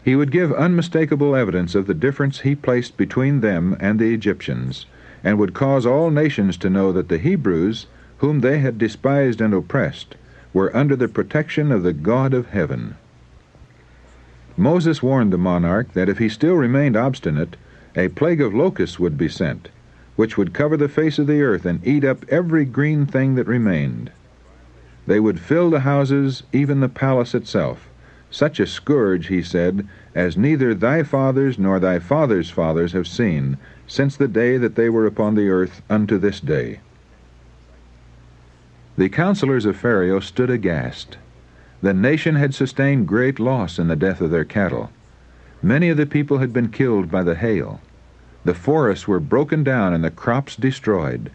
He 0.04 0.14
would 0.14 0.30
give 0.30 0.52
unmistakable 0.52 1.34
evidence 1.34 1.74
of 1.74 1.86
the 1.86 1.94
difference 1.94 2.40
he 2.40 2.54
placed 2.54 2.96
between 2.96 3.40
them 3.40 3.76
and 3.80 3.98
the 3.98 4.14
Egyptians, 4.14 4.86
and 5.24 5.38
would 5.38 5.54
cause 5.54 5.86
all 5.86 6.10
nations 6.10 6.56
to 6.58 6.70
know 6.70 6.92
that 6.92 7.08
the 7.08 7.18
Hebrews, 7.18 7.86
whom 8.18 8.40
they 8.40 8.58
had 8.58 8.78
despised 8.78 9.40
and 9.40 9.52
oppressed, 9.52 10.14
were 10.52 10.74
under 10.76 10.94
the 10.94 11.08
protection 11.08 11.72
of 11.72 11.82
the 11.82 11.92
God 11.92 12.32
of 12.32 12.50
heaven. 12.50 12.96
Moses 14.56 15.02
warned 15.02 15.32
the 15.32 15.38
monarch 15.38 15.92
that 15.94 16.08
if 16.08 16.18
he 16.18 16.28
still 16.28 16.54
remained 16.54 16.96
obstinate, 16.96 17.56
a 17.96 18.08
plague 18.08 18.40
of 18.40 18.54
locusts 18.54 19.00
would 19.00 19.18
be 19.18 19.28
sent, 19.28 19.68
which 20.16 20.38
would 20.38 20.54
cover 20.54 20.76
the 20.76 20.88
face 20.88 21.18
of 21.18 21.26
the 21.26 21.42
earth 21.42 21.66
and 21.66 21.84
eat 21.86 22.04
up 22.04 22.24
every 22.28 22.64
green 22.64 23.04
thing 23.04 23.34
that 23.34 23.48
remained. 23.48 24.10
They 25.06 25.18
would 25.18 25.40
fill 25.40 25.70
the 25.70 25.80
houses, 25.80 26.44
even 26.52 26.80
the 26.80 26.88
palace 26.88 27.34
itself. 27.34 27.88
Such 28.30 28.58
a 28.58 28.66
scourge, 28.66 29.26
he 29.26 29.42
said, 29.42 29.86
as 30.14 30.36
neither 30.36 30.74
thy 30.74 31.02
fathers 31.02 31.58
nor 31.58 31.78
thy 31.78 31.98
fathers' 31.98 32.50
fathers 32.50 32.92
have 32.92 33.06
seen, 33.06 33.58
since 33.86 34.16
the 34.16 34.28
day 34.28 34.56
that 34.56 34.76
they 34.76 34.88
were 34.88 35.06
upon 35.06 35.34
the 35.34 35.48
earth 35.48 35.82
unto 35.90 36.16
this 36.16 36.40
day. 36.40 36.80
The 38.96 39.08
counselors 39.08 39.66
of 39.66 39.76
Pharaoh 39.76 40.20
stood 40.20 40.50
aghast. 40.50 41.18
The 41.82 41.92
nation 41.92 42.36
had 42.36 42.54
sustained 42.54 43.08
great 43.08 43.38
loss 43.38 43.78
in 43.78 43.88
the 43.88 43.96
death 43.96 44.20
of 44.20 44.30
their 44.30 44.44
cattle. 44.44 44.90
Many 45.62 45.88
of 45.88 45.96
the 45.96 46.06
people 46.06 46.38
had 46.38 46.52
been 46.52 46.68
killed 46.68 47.10
by 47.10 47.22
the 47.22 47.34
hail. 47.34 47.80
The 48.44 48.54
forests 48.54 49.08
were 49.08 49.20
broken 49.20 49.64
down 49.64 49.94
and 49.94 50.04
the 50.04 50.10
crops 50.10 50.56
destroyed. 50.56 51.30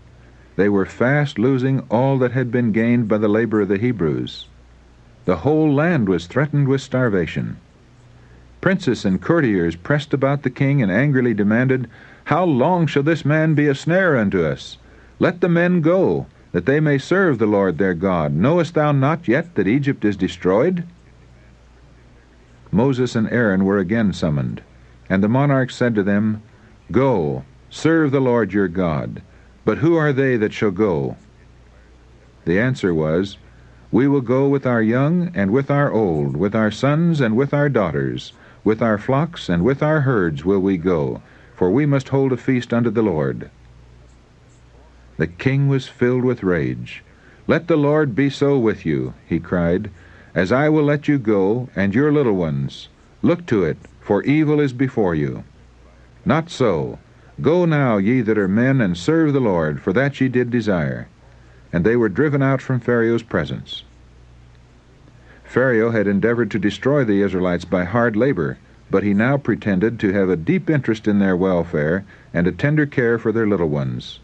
They 0.56 0.70
were 0.70 0.86
fast 0.86 1.40
losing 1.40 1.80
all 1.90 2.18
that 2.20 2.34
had 2.34 2.52
been 2.52 2.72
gained 2.72 3.08
by 3.08 3.18
the 3.18 3.28
labor 3.28 3.62
of 3.62 3.68
the 3.68 3.78
Hebrews. 3.78 4.48
The 5.26 5.38
whole 5.38 5.74
land 5.74 6.08
was 6.08 6.28
threatened 6.28 6.68
with 6.68 6.82
starvation. 6.82 7.58
Princes 8.62 9.06
and 9.06 9.22
courtiers 9.22 9.76
pressed 9.76 10.14
about 10.14 10.44
the 10.44 10.50
king 10.50 10.82
and 10.82 10.92
angrily 10.92 11.34
demanded, 11.34 11.88
How 12.26 12.44
long 12.44 12.88
shall 12.88 13.04
this 13.04 13.24
man 13.24 13.56
be 13.56 13.68
a 13.68 13.76
snare 13.76 14.18
unto 14.18 14.44
us? 14.44 14.78
Let 15.18 15.42
the 15.42 15.50
men 15.50 15.82
go, 15.82 16.28
that 16.52 16.66
they 16.66 16.80
may 16.80 16.98
serve 16.98 17.38
the 17.38 17.46
Lord 17.46 17.78
their 17.78 17.94
God. 17.94 18.34
Knowest 18.34 18.74
thou 18.74 18.92
not 18.92 19.28
yet 19.28 19.56
that 19.56 19.68
Egypt 19.68 20.04
is 20.04 20.18
destroyed? 20.18 20.84
Moses 22.72 23.16
and 23.16 23.30
Aaron 23.32 23.66
were 23.66 23.78
again 23.78 24.14
summoned, 24.14 24.62
and 25.10 25.24
the 25.24 25.30
monarch 25.30 25.72
said 25.72 25.96
to 25.96 26.04
them, 26.04 26.42
Go, 26.92 27.44
serve 27.70 28.12
the 28.12 28.20
Lord 28.20 28.54
your 28.54 28.68
God. 28.68 29.22
But 29.66 29.80
who 29.80 29.96
are 29.96 30.14
they 30.14 30.38
that 30.38 30.54
shall 30.54 30.72
go? 30.72 31.18
The 32.46 32.60
answer 32.60 32.94
was, 32.94 33.38
We 33.92 34.08
will 34.08 34.22
go 34.22 34.48
with 34.48 34.66
our 34.66 34.82
young 34.82 35.32
and 35.36 35.52
with 35.52 35.70
our 35.70 35.92
old, 35.92 36.36
with 36.36 36.56
our 36.56 36.72
sons 36.72 37.22
and 37.22 37.36
with 37.36 37.54
our 37.54 37.70
daughters, 37.70 38.34
with 38.64 38.82
our 38.82 38.98
flocks 38.98 39.50
and 39.50 39.64
with 39.64 39.84
our 39.84 40.02
herds 40.02 40.46
will 40.46 40.60
we 40.60 40.78
go, 40.78 41.22
for 41.56 41.70
we 41.70 41.86
must 41.86 42.10
hold 42.10 42.32
a 42.32 42.38
feast 42.38 42.74
unto 42.74 42.90
the 42.90 43.02
Lord. 43.02 43.50
The 45.20 45.28
king 45.28 45.68
was 45.68 45.86
filled 45.86 46.24
with 46.24 46.44
rage. 46.44 47.04
Let 47.46 47.68
the 47.68 47.76
Lord 47.76 48.16
be 48.16 48.30
so 48.30 48.58
with 48.58 48.86
you, 48.86 49.16
he 49.28 49.38
cried, 49.38 49.90
as 50.34 50.50
I 50.50 50.70
will 50.70 50.86
let 50.86 51.10
you 51.10 51.20
go, 51.20 51.68
and 51.76 51.94
your 51.94 52.10
little 52.10 52.38
ones. 52.38 52.88
Look 53.22 53.46
to 53.48 53.66
it, 53.66 53.76
for 54.00 54.24
evil 54.24 54.62
is 54.62 54.72
before 54.72 55.16
you. 55.16 55.44
Not 56.24 56.50
so. 56.50 57.00
Go 57.42 57.66
now, 57.66 57.98
ye 57.98 58.22
that 58.22 58.38
are 58.38 58.48
men, 58.48 58.80
and 58.80 58.96
serve 58.96 59.34
the 59.34 59.42
Lord, 59.42 59.82
for 59.82 59.92
that 59.92 60.22
ye 60.22 60.30
did 60.30 60.52
desire. 60.52 61.10
And 61.74 61.86
they 61.86 61.98
were 61.98 62.08
driven 62.08 62.42
out 62.42 62.62
from 62.62 62.80
Pharaoh's 62.80 63.24
presence. 63.24 63.84
Pharaoh 65.44 65.92
had 65.92 66.08
endeavored 66.08 66.50
to 66.52 66.60
destroy 66.60 67.04
the 67.04 67.22
Israelites 67.24 67.66
by 67.66 67.84
hard 67.84 68.16
labor, 68.16 68.58
but 68.90 69.04
he 69.04 69.14
now 69.14 69.36
pretended 69.36 70.00
to 70.00 70.14
have 70.14 70.30
a 70.30 70.38
deep 70.38 70.70
interest 70.70 71.10
in 71.10 71.20
their 71.20 71.36
welfare 71.36 72.06
and 72.34 72.48
a 72.48 72.54
tender 72.54 72.86
care 72.86 73.20
for 73.20 73.34
their 73.34 73.46
little 73.46 73.68
ones. 73.68 74.22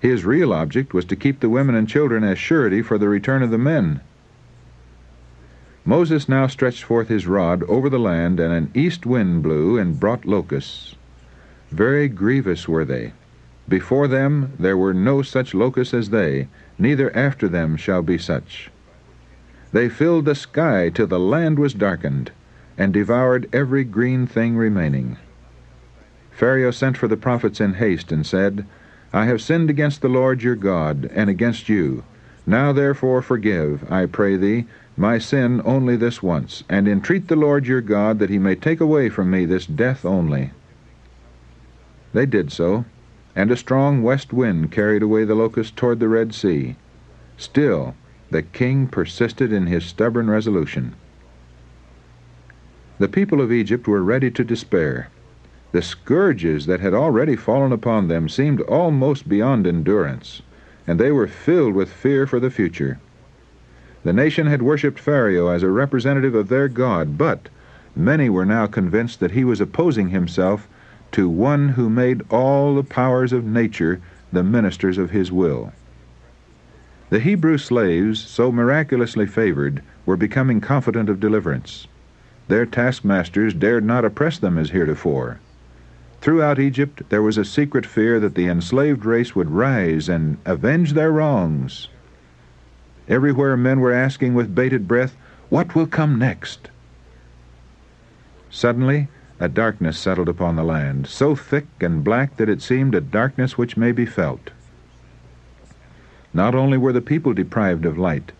His 0.00 0.24
real 0.24 0.54
object 0.54 0.94
was 0.94 1.04
to 1.04 1.16
keep 1.16 1.40
the 1.40 1.50
women 1.50 1.74
and 1.74 1.86
children 1.86 2.24
as 2.24 2.38
surety 2.38 2.80
for 2.80 2.96
the 2.96 3.10
return 3.10 3.42
of 3.42 3.50
the 3.50 3.58
men. 3.58 4.00
Moses 5.84 6.26
now 6.26 6.46
stretched 6.46 6.84
forth 6.84 7.08
his 7.08 7.26
rod 7.26 7.62
over 7.64 7.90
the 7.90 7.98
land, 7.98 8.40
and 8.40 8.50
an 8.50 8.70
east 8.72 9.04
wind 9.04 9.42
blew 9.42 9.76
and 9.76 10.00
brought 10.00 10.24
locusts. 10.24 10.96
Very 11.70 12.08
grievous 12.08 12.66
were 12.66 12.86
they. 12.86 13.12
Before 13.68 14.08
them 14.08 14.54
there 14.58 14.76
were 14.76 14.94
no 14.94 15.20
such 15.20 15.52
locusts 15.52 15.92
as 15.92 16.08
they, 16.08 16.48
neither 16.78 17.14
after 17.14 17.46
them 17.46 17.76
shall 17.76 18.00
be 18.00 18.16
such. 18.16 18.70
They 19.72 19.90
filled 19.90 20.24
the 20.24 20.34
sky 20.34 20.88
till 20.88 21.08
the 21.08 21.20
land 21.20 21.58
was 21.58 21.74
darkened, 21.74 22.32
and 22.78 22.92
devoured 22.94 23.50
every 23.52 23.84
green 23.84 24.26
thing 24.26 24.56
remaining. 24.56 25.18
Pharaoh 26.30 26.70
sent 26.70 26.96
for 26.96 27.06
the 27.06 27.18
prophets 27.18 27.60
in 27.60 27.74
haste 27.74 28.10
and 28.10 28.26
said, 28.26 28.64
I 29.12 29.26
have 29.26 29.42
sinned 29.42 29.70
against 29.70 30.02
the 30.02 30.08
Lord 30.08 30.42
your 30.42 30.54
God, 30.54 31.10
and 31.12 31.28
against 31.28 31.68
you. 31.68 32.04
Now 32.46 32.72
therefore 32.72 33.22
forgive, 33.22 33.90
I 33.90 34.06
pray 34.06 34.36
thee, 34.36 34.66
my 34.96 35.18
sin 35.18 35.60
only 35.64 35.96
this 35.96 36.22
once, 36.22 36.62
and 36.68 36.86
entreat 36.86 37.28
the 37.28 37.36
Lord 37.36 37.66
your 37.66 37.80
God 37.80 38.18
that 38.18 38.30
he 38.30 38.38
may 38.38 38.54
take 38.54 38.80
away 38.80 39.08
from 39.08 39.30
me 39.30 39.46
this 39.46 39.66
death 39.66 40.04
only. 40.04 40.52
They 42.12 42.26
did 42.26 42.52
so, 42.52 42.84
and 43.34 43.50
a 43.50 43.56
strong 43.56 44.02
west 44.02 44.32
wind 44.32 44.70
carried 44.70 45.02
away 45.02 45.24
the 45.24 45.34
locusts 45.34 45.72
toward 45.74 46.00
the 46.00 46.08
Red 46.08 46.34
Sea. 46.34 46.76
Still, 47.36 47.94
the 48.30 48.42
king 48.42 48.86
persisted 48.86 49.52
in 49.52 49.66
his 49.66 49.84
stubborn 49.84 50.30
resolution. 50.30 50.94
The 52.98 53.08
people 53.08 53.40
of 53.40 53.50
Egypt 53.50 53.88
were 53.88 54.02
ready 54.02 54.30
to 54.30 54.44
despair. 54.44 55.08
The 55.72 55.82
scourges 55.82 56.66
that 56.66 56.80
had 56.80 56.94
already 56.94 57.36
fallen 57.36 57.70
upon 57.70 58.08
them 58.08 58.28
seemed 58.28 58.60
almost 58.62 59.28
beyond 59.28 59.68
endurance, 59.68 60.42
and 60.84 60.98
they 60.98 61.12
were 61.12 61.28
filled 61.28 61.74
with 61.74 61.92
fear 61.92 62.26
for 62.26 62.40
the 62.40 62.50
future. 62.50 62.98
The 64.02 64.12
nation 64.12 64.48
had 64.48 64.62
worshipped 64.62 64.98
Pharaoh 64.98 65.46
as 65.46 65.62
a 65.62 65.68
representative 65.68 66.34
of 66.34 66.48
their 66.48 66.66
God, 66.66 67.16
but 67.16 67.48
many 67.94 68.28
were 68.28 68.44
now 68.44 68.66
convinced 68.66 69.20
that 69.20 69.30
he 69.30 69.44
was 69.44 69.60
opposing 69.60 70.08
himself 70.08 70.66
to 71.12 71.28
one 71.28 71.70
who 71.70 71.88
made 71.88 72.22
all 72.30 72.74
the 72.74 72.82
powers 72.82 73.32
of 73.32 73.44
nature 73.44 74.00
the 74.32 74.42
ministers 74.42 74.98
of 74.98 75.10
his 75.10 75.30
will. 75.30 75.72
The 77.10 77.20
Hebrew 77.20 77.58
slaves, 77.58 78.18
so 78.18 78.50
miraculously 78.50 79.26
favored, 79.26 79.82
were 80.04 80.16
becoming 80.16 80.60
confident 80.60 81.08
of 81.08 81.20
deliverance. 81.20 81.86
Their 82.48 82.66
taskmasters 82.66 83.54
dared 83.54 83.84
not 83.84 84.04
oppress 84.04 84.36
them 84.36 84.58
as 84.58 84.70
heretofore. 84.70 85.38
Throughout 86.20 86.58
Egypt 86.58 87.02
there 87.08 87.22
was 87.22 87.38
a 87.38 87.44
secret 87.44 87.86
fear 87.86 88.20
that 88.20 88.34
the 88.34 88.46
enslaved 88.46 89.06
race 89.06 89.34
would 89.34 89.50
rise 89.50 90.08
and 90.08 90.36
avenge 90.44 90.92
their 90.92 91.10
wrongs. 91.10 91.88
Everywhere 93.08 93.56
men 93.56 93.80
were 93.80 93.92
asking 93.92 94.34
with 94.34 94.54
bated 94.54 94.86
breath, 94.86 95.16
What 95.48 95.74
will 95.74 95.86
come 95.86 96.18
next? 96.18 96.68
Suddenly, 98.50 99.08
a 99.38 99.48
darkness 99.48 99.98
settled 99.98 100.28
upon 100.28 100.56
the 100.56 100.62
land, 100.62 101.06
so 101.06 101.34
thick 101.34 101.66
and 101.80 102.04
black 102.04 102.36
that 102.36 102.50
it 102.50 102.60
seemed 102.60 102.94
a 102.94 103.00
darkness 103.00 103.56
which 103.56 103.78
may 103.78 103.90
be 103.90 104.04
felt. 104.04 104.50
Not 106.34 106.54
only 106.54 106.76
were 106.76 106.92
the 106.92 107.00
people 107.00 107.32
deprived 107.32 107.86
of 107.86 107.96
light, 107.96 108.32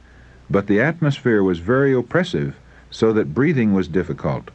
but 0.51 0.67
the 0.67 0.81
atmosphere 0.81 1.43
was 1.43 1.61
very 1.61 1.95
oppressive, 1.95 2.57
so 2.91 3.13
that 3.15 3.35
breathing 3.35 3.73
was 3.73 3.89
difficult. 3.89 4.51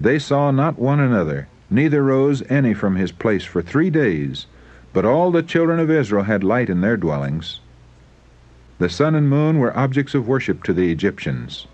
They 0.00 0.18
saw 0.18 0.50
not 0.50 0.78
one 0.78 1.00
another, 1.00 1.48
neither 1.74 2.04
rose 2.04 2.40
any 2.48 2.72
from 2.72 2.94
his 2.94 3.10
place 3.10 3.42
for 3.42 3.60
three 3.60 3.90
days, 3.90 4.46
but 4.92 5.04
all 5.04 5.32
the 5.32 5.42
children 5.42 5.80
of 5.80 5.90
Israel 5.90 6.22
had 6.22 6.44
light 6.44 6.70
in 6.70 6.80
their 6.80 6.96
dwellings. 6.96 7.60
The 8.78 8.88
sun 8.88 9.16
and 9.16 9.28
moon 9.28 9.58
were 9.58 9.76
objects 9.76 10.14
of 10.14 10.28
worship 10.28 10.62
to 10.62 10.72
the 10.72 10.92
Egyptians. 10.92 11.66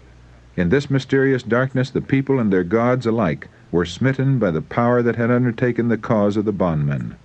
In 0.56 0.70
this 0.70 0.90
mysterious 0.90 1.42
darkness 1.42 1.90
the 1.90 2.00
people 2.00 2.38
and 2.38 2.50
their 2.50 2.64
gods 2.64 3.04
alike 3.04 3.48
were 3.70 3.84
smitten 3.84 4.38
by 4.38 4.50
the 4.50 4.62
power 4.62 5.02
that 5.02 5.16
had 5.16 5.30
undertaken 5.30 5.88
the 5.88 5.98
cause 5.98 6.38
of 6.38 6.46
the 6.46 6.52
bondmen. 6.52 7.16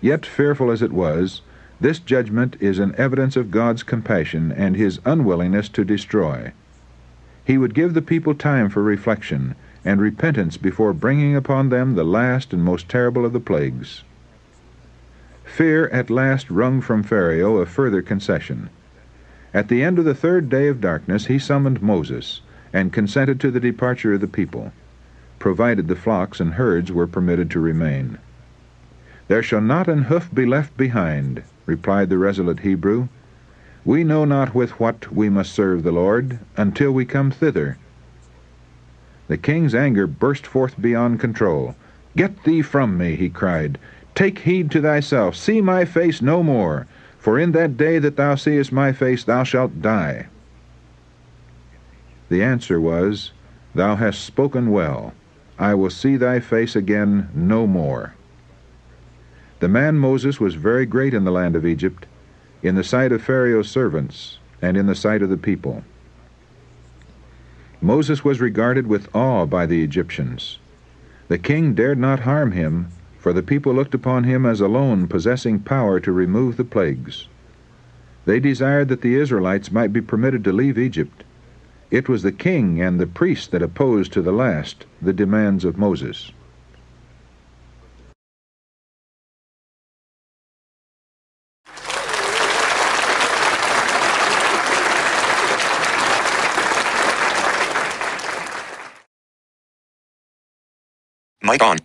Yet, 0.00 0.26
fearful 0.26 0.70
as 0.70 0.82
it 0.82 0.92
was, 0.92 1.42
this 1.80 2.00
judgment 2.00 2.56
is 2.58 2.78
an 2.78 2.94
evidence 2.98 3.36
of 3.36 3.50
God's 3.50 3.82
compassion 3.82 4.50
and 4.50 4.76
his 4.76 4.98
unwillingness 5.04 5.68
to 5.70 5.84
destroy. 5.84 6.52
He 7.44 7.56
would 7.56 7.74
give 7.74 7.94
the 7.94 8.02
people 8.02 8.34
time 8.34 8.68
for 8.68 8.82
reflection 8.82 9.54
and 9.84 10.00
repentance 10.00 10.56
before 10.56 10.92
bringing 10.92 11.34
upon 11.34 11.68
them 11.68 11.94
the 11.94 12.04
last 12.04 12.52
and 12.52 12.62
most 12.62 12.88
terrible 12.88 13.24
of 13.24 13.32
the 13.32 13.40
plagues. 13.40 14.02
Fear 15.44 15.88
at 15.88 16.10
last 16.10 16.50
wrung 16.50 16.80
from 16.80 17.02
Pharaoh 17.02 17.58
a 17.58 17.66
further 17.66 18.02
concession. 18.02 18.70
At 19.52 19.68
the 19.68 19.82
end 19.82 19.98
of 19.98 20.04
the 20.04 20.14
third 20.14 20.48
day 20.48 20.68
of 20.68 20.80
darkness 20.80 21.26
he 21.26 21.38
summoned 21.38 21.82
Moses, 21.82 22.40
and 22.72 22.92
consented 22.92 23.40
to 23.40 23.50
the 23.50 23.58
departure 23.58 24.14
of 24.14 24.20
the 24.20 24.28
people, 24.28 24.72
provided 25.38 25.88
the 25.88 25.96
flocks 25.96 26.38
and 26.38 26.54
herds 26.54 26.92
were 26.92 27.06
permitted 27.06 27.50
to 27.50 27.60
remain. 27.60 28.18
There 29.26 29.42
shall 29.42 29.60
not 29.60 29.88
an 29.88 30.02
hoof 30.02 30.32
be 30.32 30.46
left 30.46 30.76
behind, 30.76 31.42
replied 31.66 32.10
the 32.10 32.18
resolute 32.18 32.60
Hebrew. 32.60 33.08
We 33.84 34.04
know 34.04 34.24
not 34.24 34.54
with 34.54 34.78
what 34.78 35.12
we 35.12 35.28
must 35.28 35.52
serve 35.52 35.82
the 35.82 35.92
Lord 35.92 36.38
until 36.56 36.92
we 36.92 37.04
come 37.04 37.30
thither. 37.30 37.78
The 39.30 39.38
king's 39.38 39.76
anger 39.76 40.08
burst 40.08 40.44
forth 40.44 40.74
beyond 40.82 41.20
control. 41.20 41.76
Get 42.16 42.42
thee 42.42 42.62
from 42.62 42.98
me, 42.98 43.14
he 43.14 43.28
cried. 43.28 43.78
Take 44.16 44.40
heed 44.40 44.72
to 44.72 44.82
thyself. 44.82 45.36
See 45.36 45.60
my 45.60 45.84
face 45.84 46.20
no 46.20 46.42
more, 46.42 46.88
for 47.16 47.38
in 47.38 47.52
that 47.52 47.76
day 47.76 48.00
that 48.00 48.16
thou 48.16 48.34
seest 48.34 48.72
my 48.72 48.90
face 48.90 49.22
thou 49.22 49.44
shalt 49.44 49.80
die. 49.80 50.26
The 52.28 52.42
answer 52.42 52.80
was, 52.80 53.30
Thou 53.72 53.94
hast 53.94 54.24
spoken 54.24 54.72
well. 54.72 55.14
I 55.60 55.74
will 55.74 55.90
see 55.90 56.16
thy 56.16 56.40
face 56.40 56.74
again 56.74 57.28
no 57.32 57.68
more. 57.68 58.14
The 59.60 59.68
man 59.68 59.96
Moses 59.96 60.40
was 60.40 60.56
very 60.56 60.86
great 60.86 61.14
in 61.14 61.22
the 61.22 61.30
land 61.30 61.54
of 61.54 61.64
Egypt, 61.64 62.04
in 62.64 62.74
the 62.74 62.82
sight 62.82 63.12
of 63.12 63.22
Pharaoh's 63.22 63.70
servants, 63.70 64.38
and 64.60 64.76
in 64.76 64.86
the 64.86 64.96
sight 64.96 65.22
of 65.22 65.30
the 65.30 65.36
people. 65.36 65.84
Moses 67.82 68.22
was 68.22 68.42
regarded 68.42 68.86
with 68.86 69.08
awe 69.14 69.46
by 69.46 69.64
the 69.64 69.82
Egyptians. 69.82 70.58
The 71.28 71.38
king 71.38 71.72
dared 71.72 71.98
not 71.98 72.20
harm 72.20 72.52
him, 72.52 72.88
for 73.18 73.32
the 73.32 73.42
people 73.42 73.72
looked 73.72 73.94
upon 73.94 74.24
him 74.24 74.44
as 74.44 74.60
alone 74.60 75.06
possessing 75.06 75.60
power 75.60 75.98
to 76.00 76.12
remove 76.12 76.58
the 76.58 76.64
plagues. 76.64 77.28
They 78.26 78.38
desired 78.38 78.88
that 78.88 79.00
the 79.00 79.14
Israelites 79.14 79.72
might 79.72 79.94
be 79.94 80.02
permitted 80.02 80.44
to 80.44 80.52
leave 80.52 80.78
Egypt. 80.78 81.24
It 81.90 82.06
was 82.06 82.22
the 82.22 82.32
king 82.32 82.82
and 82.82 83.00
the 83.00 83.06
priests 83.06 83.46
that 83.48 83.62
opposed 83.62 84.12
to 84.12 84.20
the 84.20 84.32
last 84.32 84.84
the 85.00 85.14
demands 85.14 85.64
of 85.64 85.78
Moses. 85.78 86.32
Mic 101.50 101.62
on. 101.64 101.78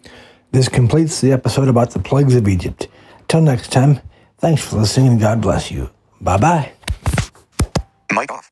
This 0.52 0.70
completes 0.70 1.22
the 1.22 1.32
episode 1.32 1.68
about 1.68 1.90
the 1.90 2.00
plagues 2.00 2.36
of 2.36 2.48
Egypt. 2.48 2.88
Till 3.28 3.42
next 3.42 3.72
time, 3.72 4.00
thanks 4.38 4.64
for 4.64 4.76
listening 4.78 5.14
and 5.14 5.20
God 5.20 5.42
bless 5.42 5.72
you. 5.72 5.90
Bye 6.22 6.38
bye. 6.38 6.72
Mic 8.12 8.32
off. 8.32 8.45